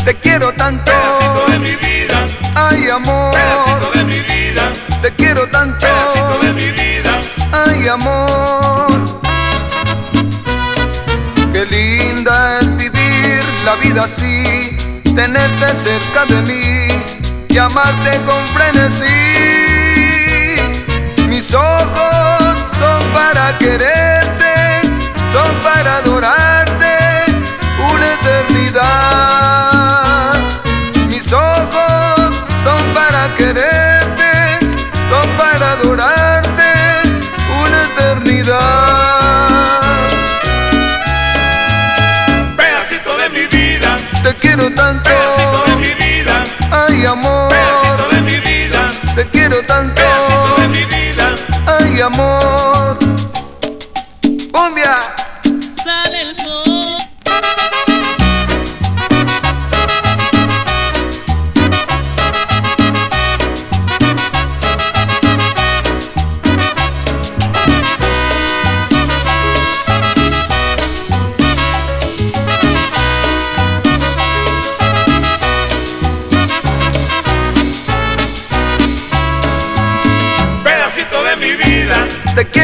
[0.07, 2.25] Te quiero tanto, pedacito de mi vida,
[2.55, 3.33] ay amor.
[3.35, 4.73] pedacito de mi vida,
[5.03, 7.21] Te quiero tanto, pedacito de mi vida.
[7.51, 8.87] ay amor.
[11.53, 16.89] Qué linda es vivir la vida así, tenerte cerca de mí
[17.49, 19.05] y amarte con frenesí.
[21.29, 24.83] Mis ojos son para quererte,
[25.33, 26.01] son para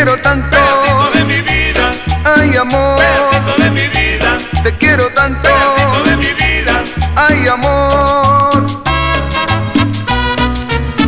[0.04, 0.50] quiero tanto.
[0.50, 1.90] Pedacito de mi vida,
[2.24, 5.42] Ay, amor, pedacito de mi vida, te quiero tanto.
[5.48, 6.82] pedacito de mi vida.
[7.14, 8.66] Ay, amor,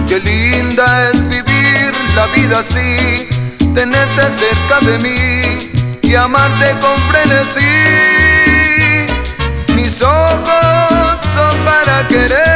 [0.06, 3.28] qué linda es vivir la vida así,
[3.74, 5.58] tenerte cerca de mí
[6.02, 7.74] y amarte con frenesí.
[9.74, 12.53] Mis ojos son para quererte,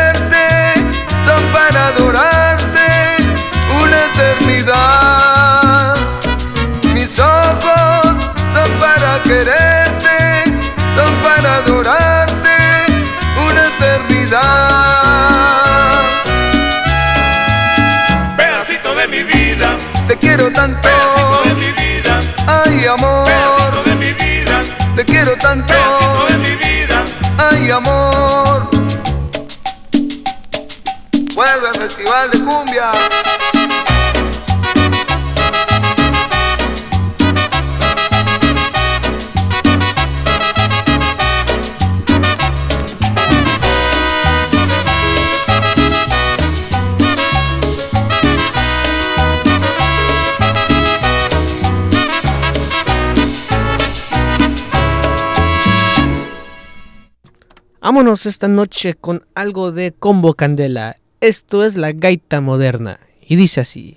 [20.39, 24.61] quiero tanto, pedacito de mi vida, ay amor, pedacito de mi vida,
[24.95, 25.75] te quiero tanto,
[57.89, 60.99] Vámonos esta noche con algo de Combo Candela.
[61.23, 63.01] Esto es la gaita moderna.
[63.27, 63.97] Y dice así.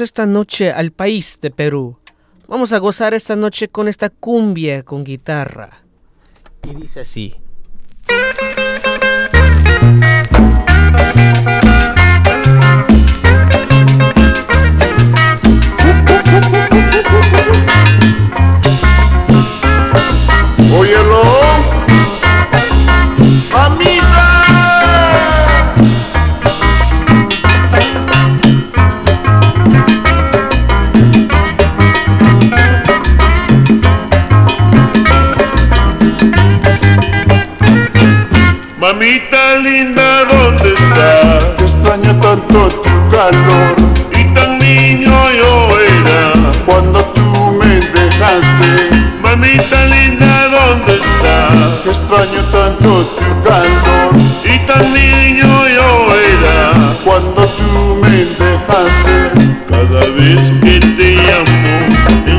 [0.00, 1.98] Esta noche al país de Perú.
[2.46, 5.82] Vamos a gozar esta noche con esta cumbia con guitarra.
[6.62, 7.34] Y dice así.
[39.58, 41.56] linda, ¿dónde estás?
[41.56, 43.74] Te extraño tanto tu calor.
[44.12, 46.52] Y tan niño yo era.
[46.64, 48.90] Cuando tú me dejaste.
[49.22, 51.82] Mamita linda, ¿dónde estás?
[51.82, 54.10] Te extraño tanto tu calor.
[54.44, 56.94] Y tan niño yo era.
[57.04, 59.16] Cuando tú me dejaste.
[59.70, 62.37] Cada vez que te llamo.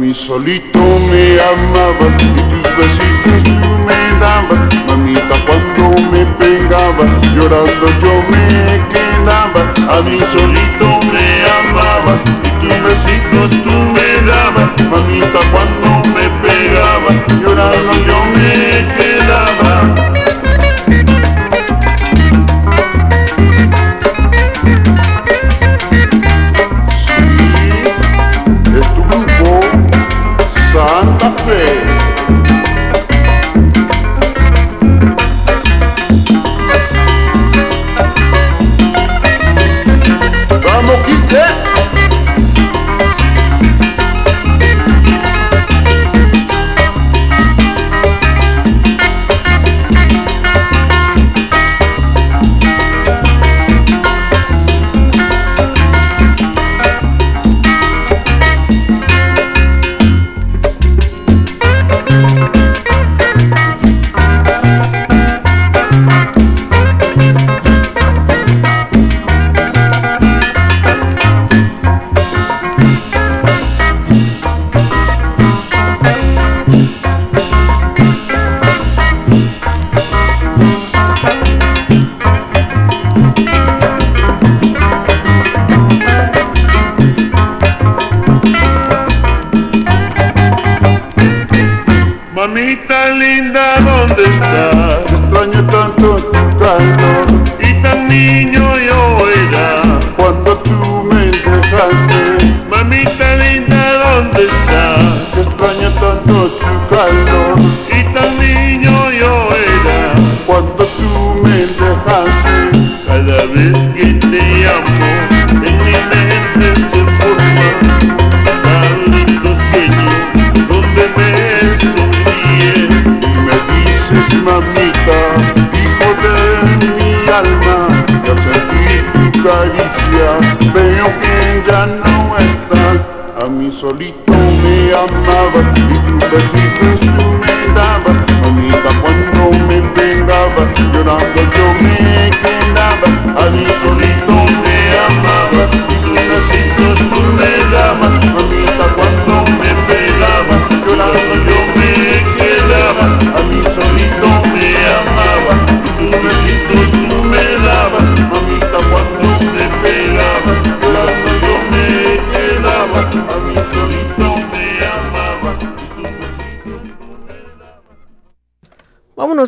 [0.00, 0.78] Mí solito
[1.10, 4.60] me amabas y tus besitos tú me dabas.
[4.86, 9.62] Mamita cuando me pegabas, llorando yo me quedaba.
[9.94, 11.26] A mí solito me
[11.60, 14.70] amabas y tus besitos tú me dabas.
[14.90, 19.19] Mamita cuando me pegabas, llorando yo me quedaba.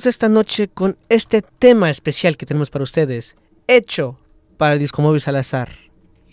[0.04, 3.36] Esta noche con este tema especial que tenemos para ustedes,
[3.68, 4.18] hecho
[4.56, 5.70] para el Disco Móvil Salazar.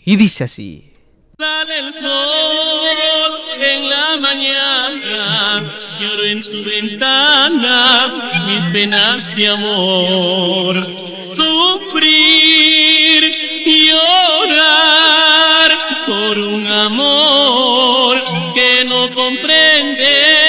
[0.04, 0.92] Y dice así.
[1.38, 10.84] Sale el sol en la mañana, lloro en tu ventana mis penas de amor.
[11.32, 12.02] Sufrir
[13.66, 15.70] y llorar
[16.06, 18.18] por un amor
[18.52, 20.39] que no comprende.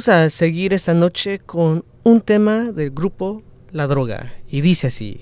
[0.00, 5.20] Vamos a seguir esta noche con un tema del grupo La Droga y dice así.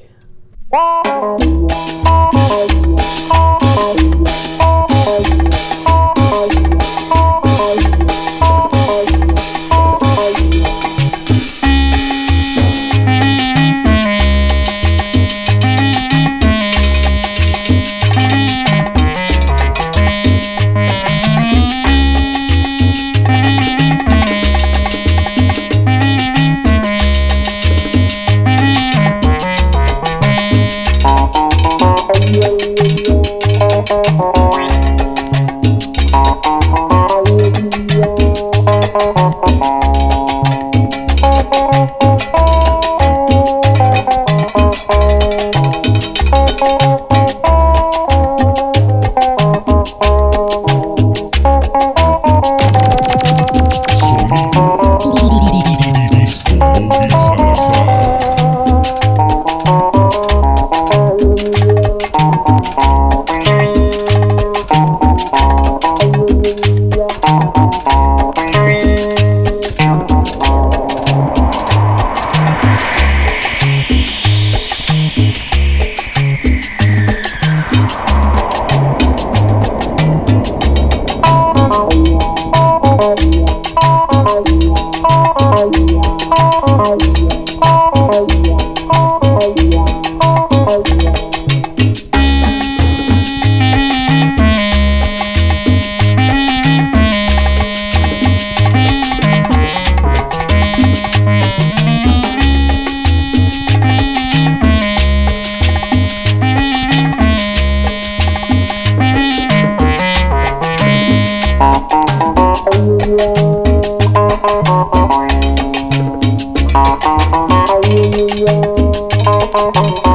[119.60, 120.07] Oh, oh, oh.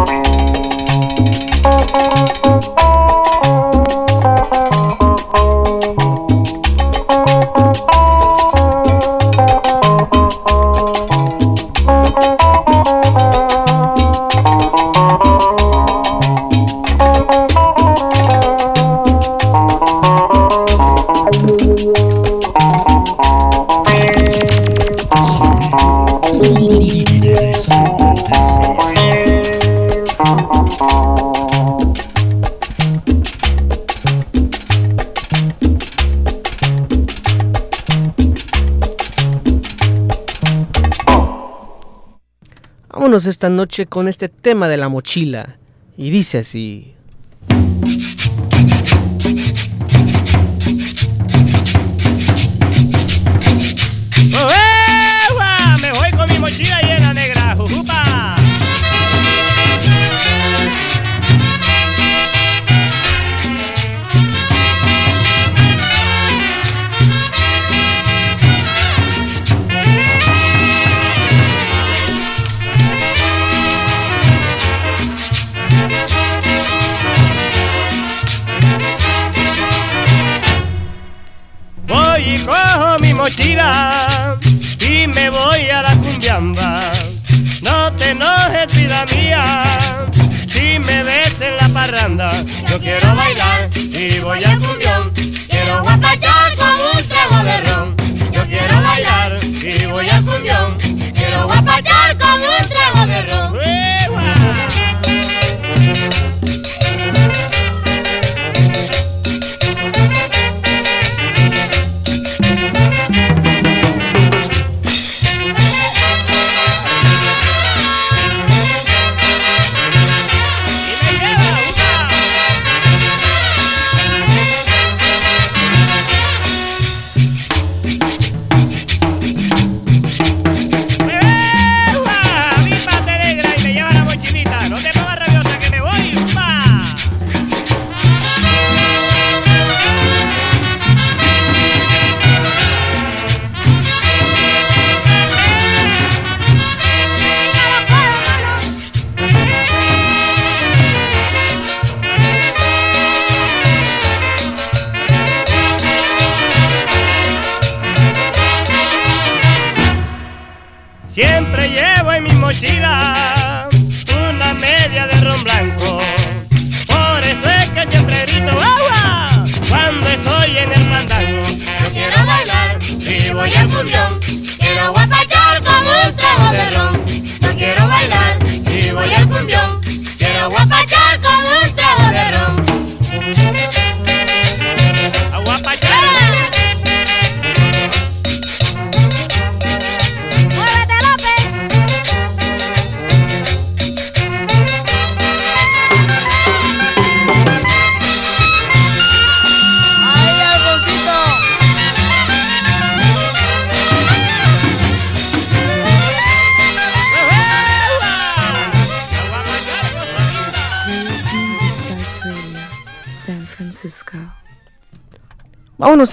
[43.14, 45.60] Esta noche con este tema de la mochila.
[45.98, 46.96] Y dice así.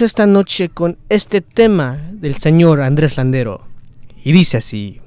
[0.01, 3.67] Esta noche con este tema del señor Andrés Landero.
[4.23, 4.99] Y dice así.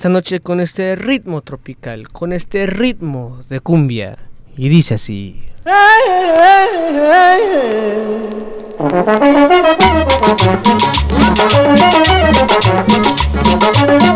[0.00, 4.16] Esta noche con este ritmo tropical, con este ritmo de cumbia.
[4.56, 5.42] Y dice así.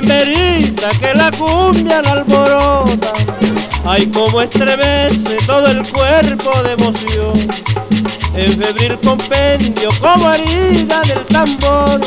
[0.00, 3.12] que la cumbia la alborota.
[3.84, 7.89] Ay cómo estremece todo el cuerpo de emoción
[8.34, 12.00] en febril compendio como herida del tambor.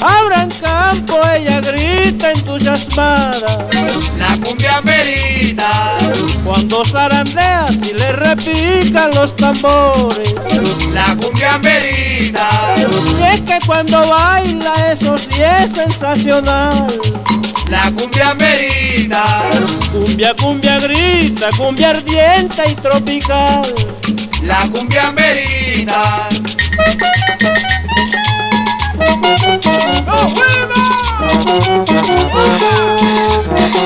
[0.00, 3.66] Ahora en campo ella grita entusiasmada
[4.18, 5.98] La cumbia merita,
[6.44, 10.34] cuando zarandea si le repican los tambores.
[10.92, 12.48] La cumbia merita,
[13.18, 16.86] y es que cuando baila eso sí es sensacional.
[17.70, 19.42] La cumbia merita,
[19.92, 23.62] Cumbia, cumbia grita, cumbia ardiente y tropical.
[24.42, 26.28] La cumbia merita.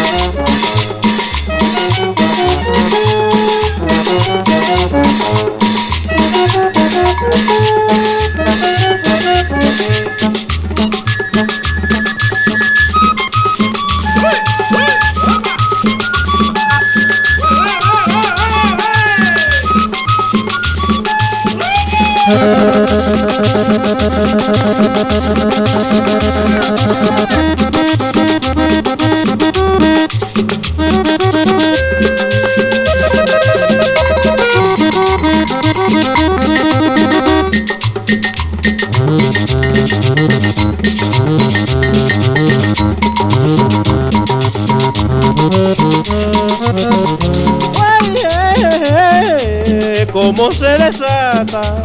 [50.13, 51.83] cómo se desata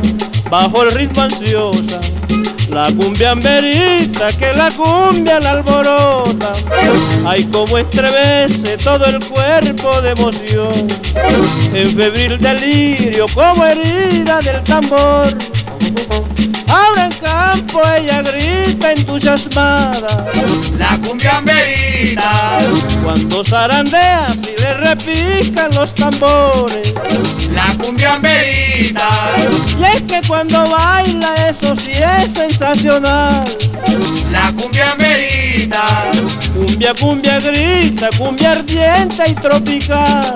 [0.49, 1.99] bajo el ritmo ansiosa
[2.77, 6.51] la cumbia amerita que la cumbia la alborota.
[7.25, 10.87] Ay como estremece todo el cuerpo de emoción.
[11.73, 15.35] En febril delirio como herida del tambor.
[16.67, 20.27] Ahora en campo ella grita entusiasmada.
[20.77, 22.59] La cumbia merita.
[23.03, 24.56] cuando zarandea si
[24.95, 26.93] repican los tambores
[27.53, 29.09] La cumbia merita.
[29.77, 33.43] y es que cuando baila eso sí es sensacional
[34.31, 35.83] La cumbia merita.
[36.53, 40.33] Cumbia, cumbia grita, cumbia ardiente y tropical.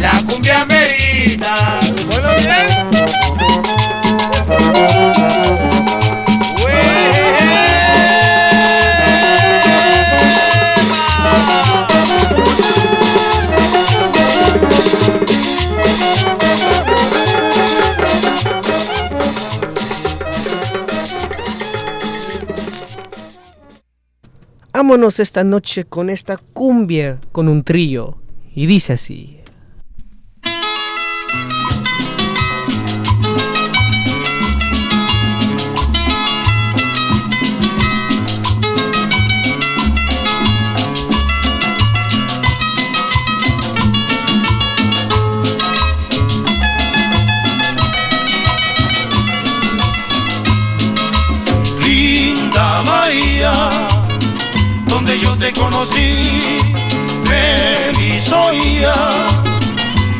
[0.00, 1.80] La cumbia merita.
[2.08, 2.66] Bueno, bien.
[24.82, 28.16] Vámonos esta noche con esta cumbia con un trío.
[28.52, 29.41] Y dice así.
[55.12, 56.56] Donde yo te conocí,
[57.24, 58.96] feliz oías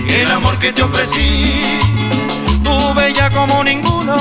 [0.08, 1.80] el amor que te ofrecí,
[2.62, 4.16] tú bella como ninguna,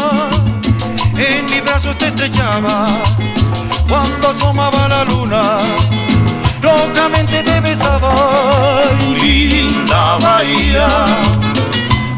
[1.17, 2.87] en mis brazos te estrechaba,
[3.89, 5.59] cuando asomaba la luna,
[6.61, 8.13] locamente te besaba,
[8.83, 10.87] Ay, linda Bahía,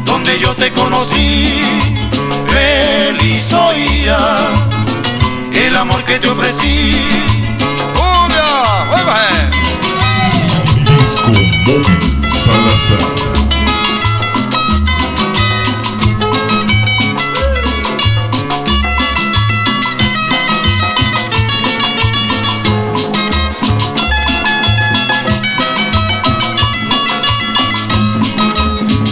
[0.04, 1.60] donde yo te conocí,
[2.46, 4.42] feliz oías
[5.52, 7.33] el amor que te ofrecí.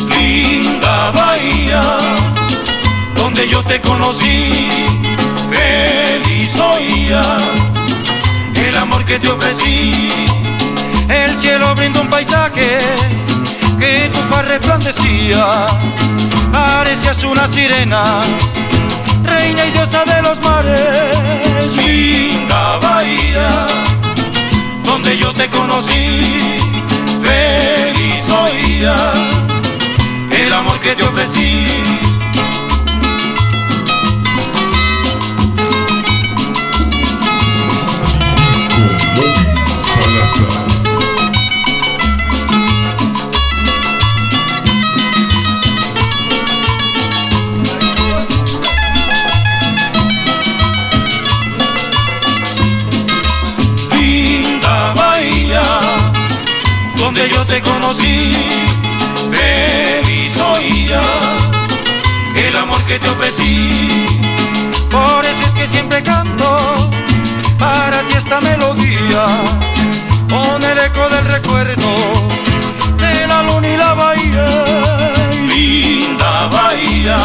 [0.09, 1.83] Linda Bahía,
[3.17, 4.69] donde yo te conocí,
[9.19, 10.09] te ofrecí.
[11.09, 12.79] El cielo brinda un paisaje
[13.79, 15.67] que tu faz resplandecía,
[16.53, 18.23] parecías una sirena,
[19.25, 21.17] reina y diosa de los mares.
[21.77, 23.67] Linda Bahía,
[24.85, 26.59] donde yo te conocí,
[27.23, 29.19] feliz oías
[30.31, 32.12] el amor que te ofrecí.
[56.97, 58.33] Donde yo te conocí,
[59.31, 61.03] feliz oías
[62.37, 64.07] el amor que te ofrecí.
[64.91, 66.91] Por eso es que siempre canto
[67.59, 69.27] para ti esta melodía,
[70.29, 71.91] con el eco del recuerdo
[72.99, 74.47] de la luna y la bahía.
[75.49, 77.19] Linda bahía,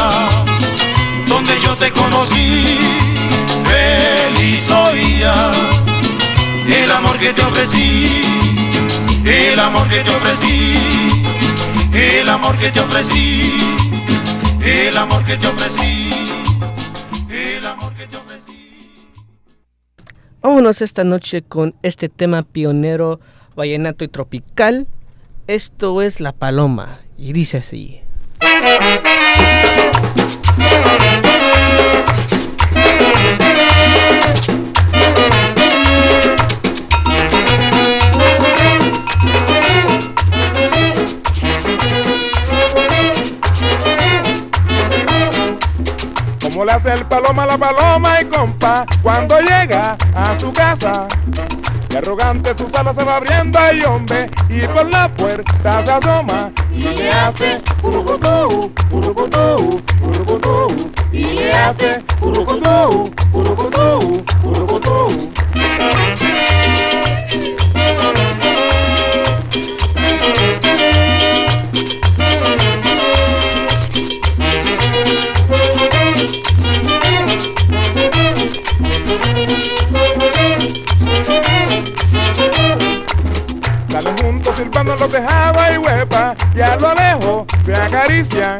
[1.28, 2.78] donde yo te conocí,
[3.66, 5.58] feliz oías
[6.68, 8.22] el amor que te ofrecí,
[9.26, 10.74] el amor que te ofrecí,
[11.94, 13.54] el amor que te ofrecí,
[14.62, 16.06] el amor que te ofrecí,
[20.48, 23.19] Vámonos esta noche con este tema pionero,
[23.57, 24.88] vallenato y tropical.
[25.45, 27.99] Esto es La Paloma y dice así.
[46.68, 51.07] Le hace el paloma a la paloma y compa cuando llega a su casa.
[51.89, 56.52] Y arrogante su sala se va abriendo y hombre y por la puerta se asoma
[56.73, 65.36] y le hace urucutú, urucutú, urucutú y le hace urucutú, urucutú, urucutú.
[84.57, 88.57] Silbando los tejados y huepa y a lo lejos se acarician.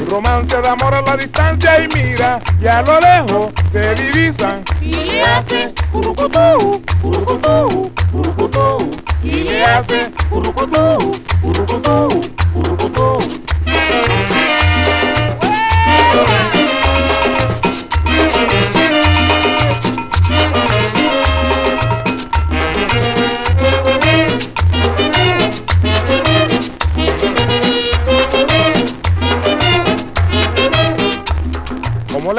[0.00, 4.62] Un romance de amor a la distancia y mira y a lo lejos se divisan.
[4.80, 8.90] Y le hace urucutú, urucutú, urucutú.
[9.22, 13.18] Y le hace urucutú, urucutú, urucutú.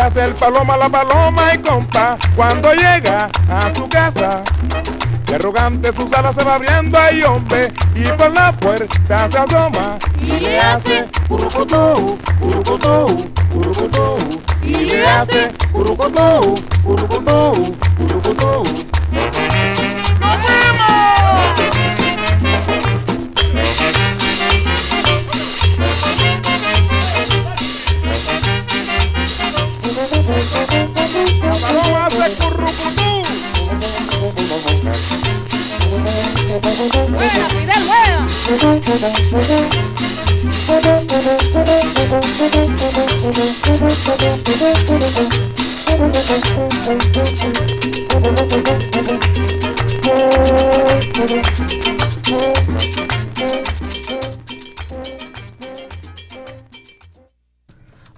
[0.02, 4.42] Como le hace el paloma la paloma y compa cuando llega a su casa.
[5.30, 9.98] Y arrogante su sala se va abriendo y hombre y por la puerta se asoma
[10.20, 14.18] Y le hace urucutú, urucutú, urucutú.
[14.64, 18.64] Y le hace urucutú, urucutú, urucutú.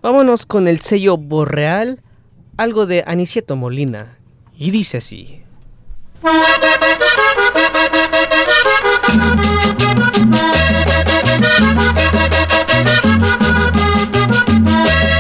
[0.02, 2.02] Vámonos con el sello Borreal,
[2.58, 4.18] algo de Aniceto Molina.
[4.56, 5.44] Y dice así.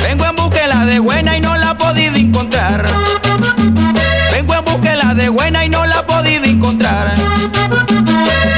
[0.02, 2.86] Vengo en búsqueda de buena y no la he podido encontrar.
[4.32, 7.14] Vengo en búsqueda de buena y no la he podido encontrar.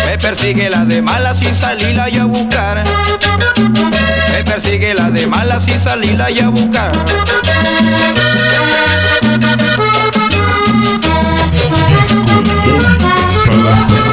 [0.06, 2.84] Me persigue la de mala sin salirla yo a buscar.
[4.32, 6.92] Me persigue la de mala sin salirla yo a buscar.
[13.30, 14.05] Salazar.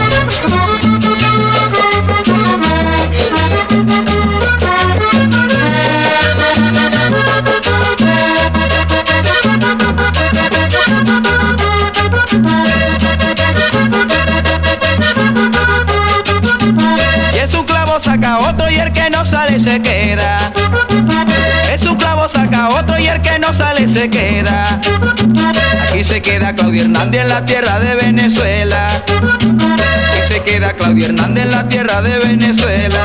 [19.33, 20.53] Sale se queda.
[21.73, 24.79] Es un clavo saca otro y el que no sale se queda.
[25.89, 28.89] Aquí se queda Claudio Hernández en la tierra de Venezuela.
[28.99, 33.01] Aquí se queda Claudio Hernández en la tierra de Venezuela.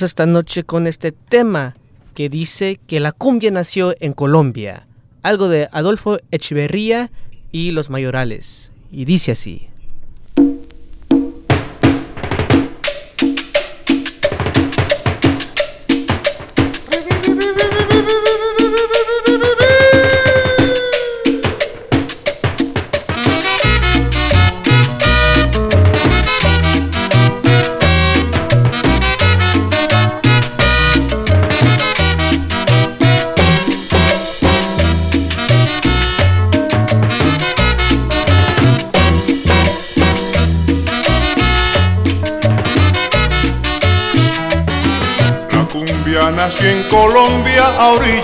[0.00, 1.76] Esta noche con este tema
[2.14, 4.86] que dice que la cumbia nació en Colombia.
[5.22, 7.10] Algo de Adolfo Echeverría
[7.52, 8.72] y los mayorales.
[8.90, 9.68] Y dice así.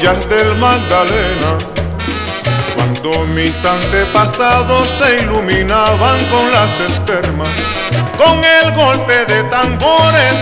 [0.09, 1.59] Orillas del Magdalena.
[2.75, 7.49] Cuando mis antepasados se iluminaban con las espermas,
[8.17, 10.35] con el golpe de tambores,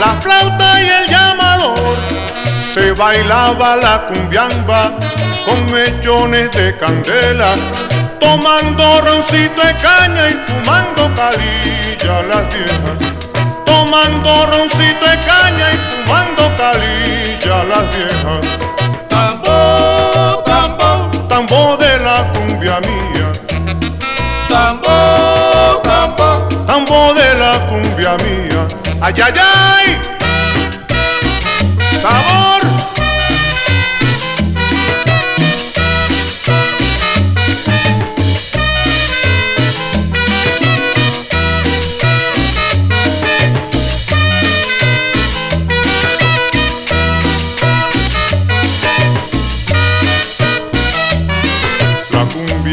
[0.00, 1.96] la flauta y el llamador,
[2.72, 4.92] se bailaba la cumbiamba
[5.44, 7.54] con mechones de candela,
[8.18, 13.14] tomando roncito de caña y fumando calilla las viejas
[13.64, 18.73] tomando roncito de caña y fumando calilla las viejas.
[21.34, 23.32] Tambo, tambo, tambo de la cumbia mía.
[24.48, 28.68] Tambo, tambo, tambo de la cumbia mía.
[29.00, 30.00] Ay, ay, ay.
[32.00, 32.63] Sabor.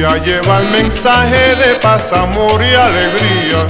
[0.01, 3.67] Lleva el mensaje de paz, amor y alegría,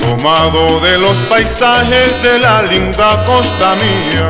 [0.00, 4.28] tomado de los paisajes de la linda costa mía.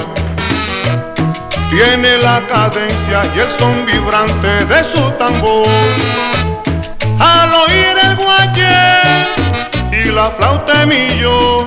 [1.70, 5.66] Tiene la cadencia y el son vibrante de su tambor.
[7.18, 9.24] Al oír el guayé
[9.90, 11.66] y la flauta de millo,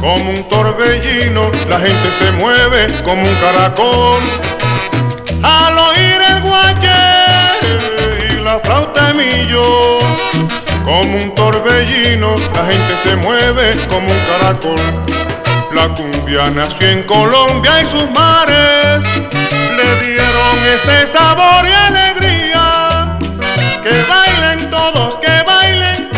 [0.00, 4.22] como un torbellino, la gente se mueve como un caracol.
[5.42, 5.93] Al oír
[8.54, 9.98] la flauta de millo,
[10.84, 14.80] como un torbellino, la gente se mueve como un caracol.
[15.72, 19.00] La cumbia nació en Colombia y sus mares
[19.78, 23.18] le dieron ese sabor y alegría.
[23.82, 26.08] Que bailen todos, que bailen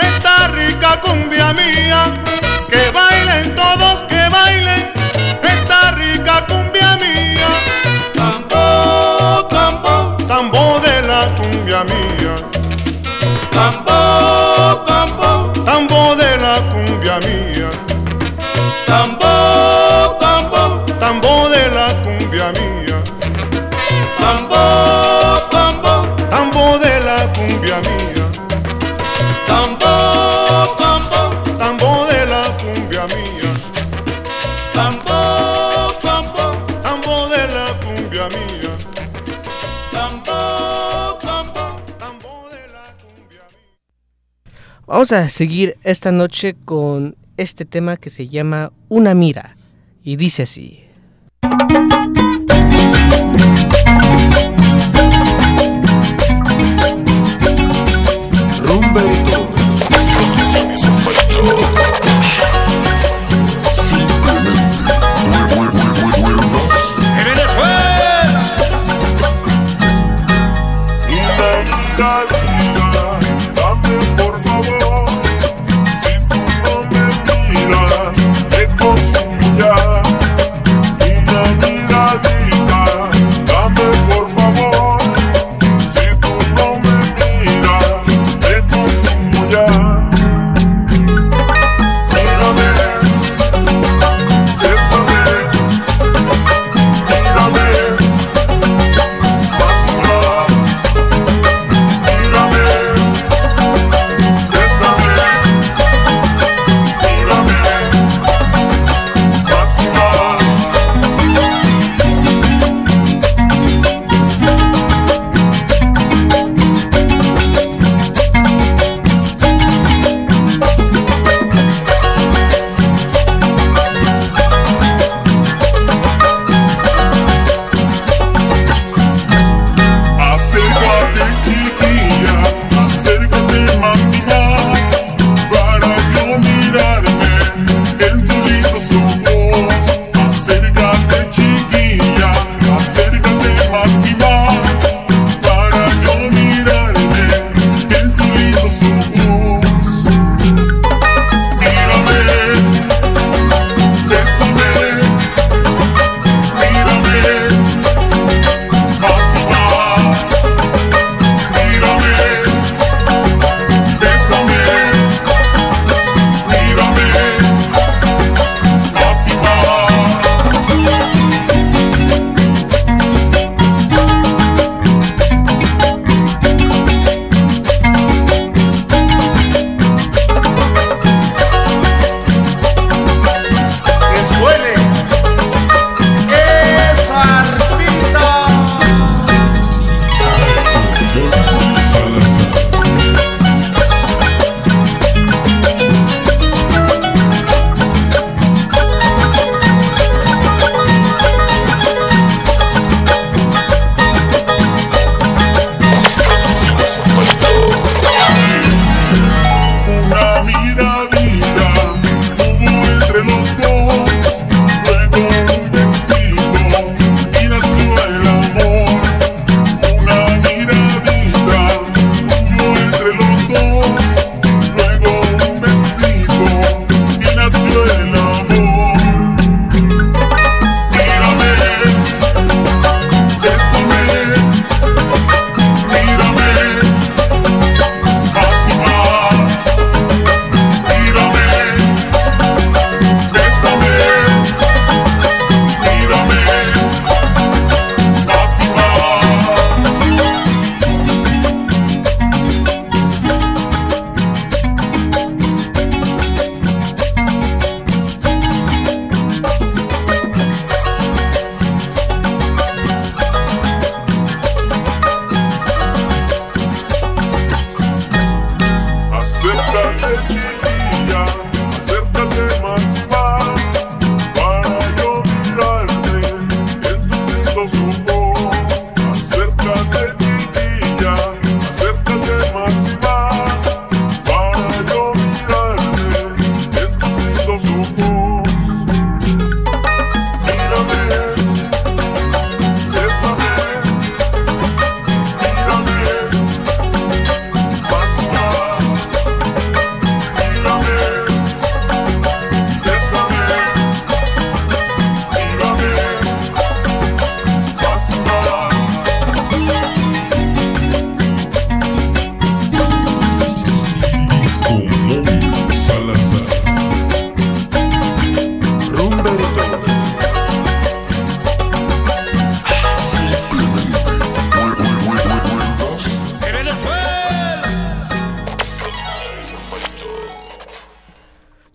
[0.00, 2.04] esta rica cumbia mía.
[45.02, 49.56] Vamos a seguir esta noche con este tema que se llama Una mira.
[50.04, 50.81] Y dice así.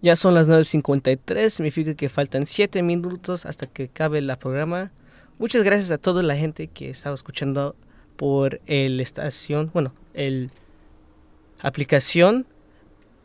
[0.08, 4.94] Ya son las 9.53, significa que faltan 7 minutos hasta que acabe el programa.
[5.38, 7.76] Muchas gracias a toda la gente que estaba escuchando
[8.16, 10.50] por el estación, bueno, el
[11.60, 12.46] aplicación,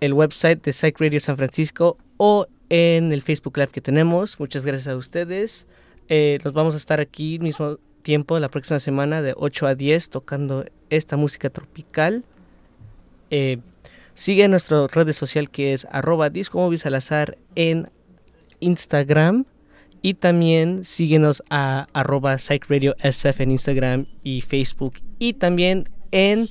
[0.01, 4.41] el website de Psych Radio San Francisco o en el Facebook Live que tenemos.
[4.41, 5.69] Muchas gracias a ustedes.
[6.09, 10.11] Eh, nos vamos a estar aquí mismo tiempo la próxima semana de 8 a 10
[10.11, 12.25] tocando esta música tropical.
[13.31, 13.61] Eh,
[14.15, 16.71] sigue nuestra red social que es arroba disco
[17.55, 17.91] en
[18.61, 19.45] Instagram.
[20.05, 24.95] Y también síguenos a arroba en Instagram y Facebook.
[25.21, 26.49] Y también en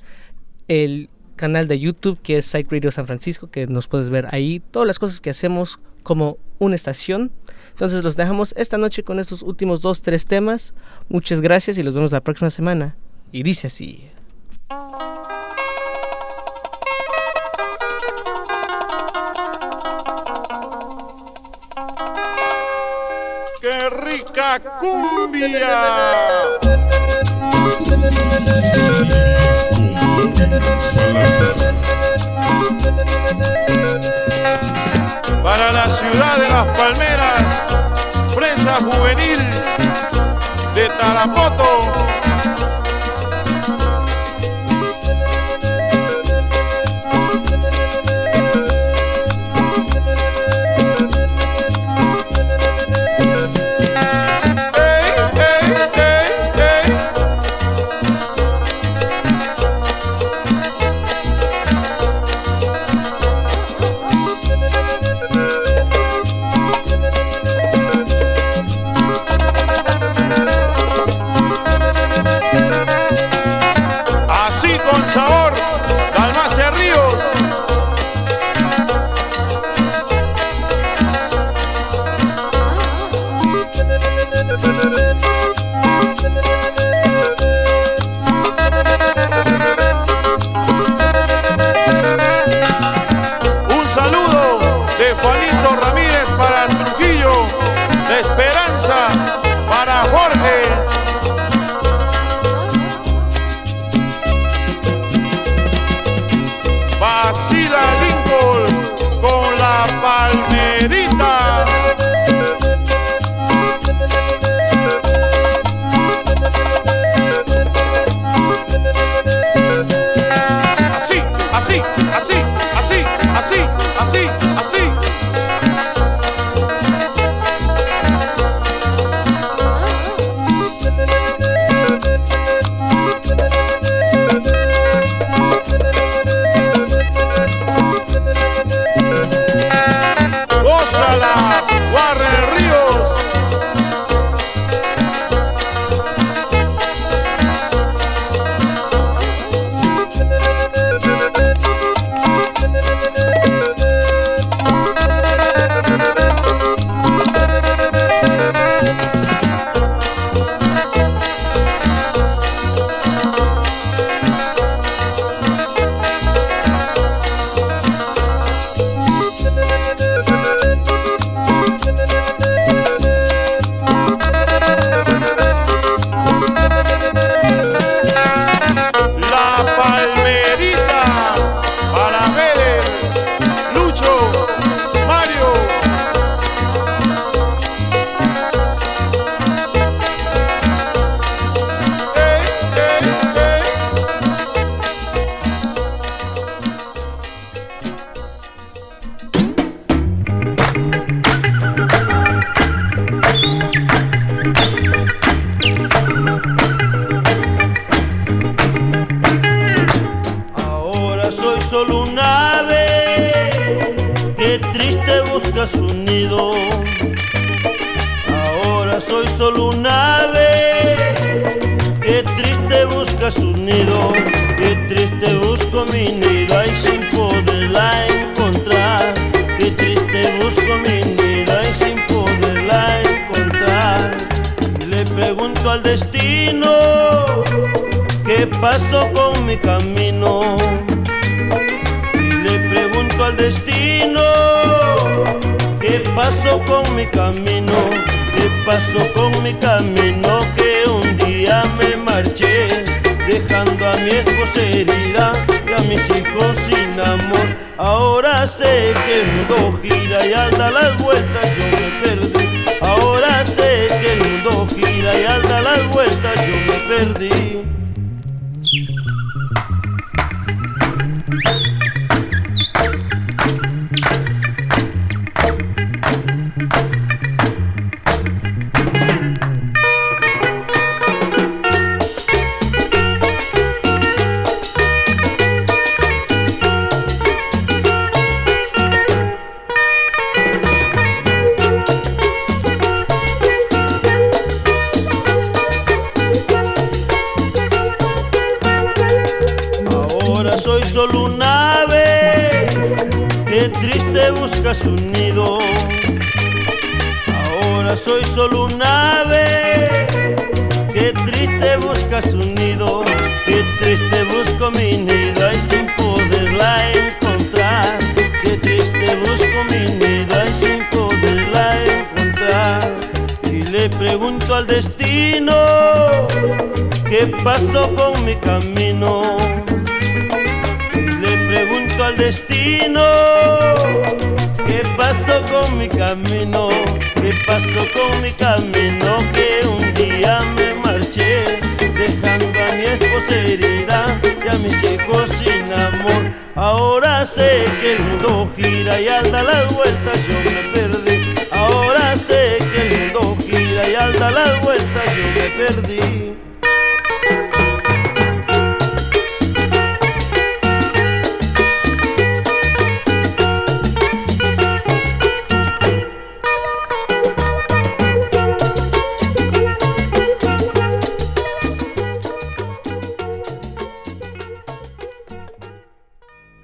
[0.70, 4.62] el canal de YouTube que es Psych Radio San Francisco que nos puedes ver ahí
[4.72, 7.32] todas las cosas que hacemos como una estación.
[7.72, 10.74] Entonces los dejamos esta noche con estos últimos dos tres temas.
[11.10, 12.96] Muchas gracias y los vemos la próxima semana.
[13.34, 14.12] Y dice así
[23.62, 25.70] ¡Qué rica cumbia!
[35.44, 37.44] Para la ciudad de Las Palmeras,
[38.34, 39.40] prensa juvenil
[40.74, 42.21] de Tarapoto.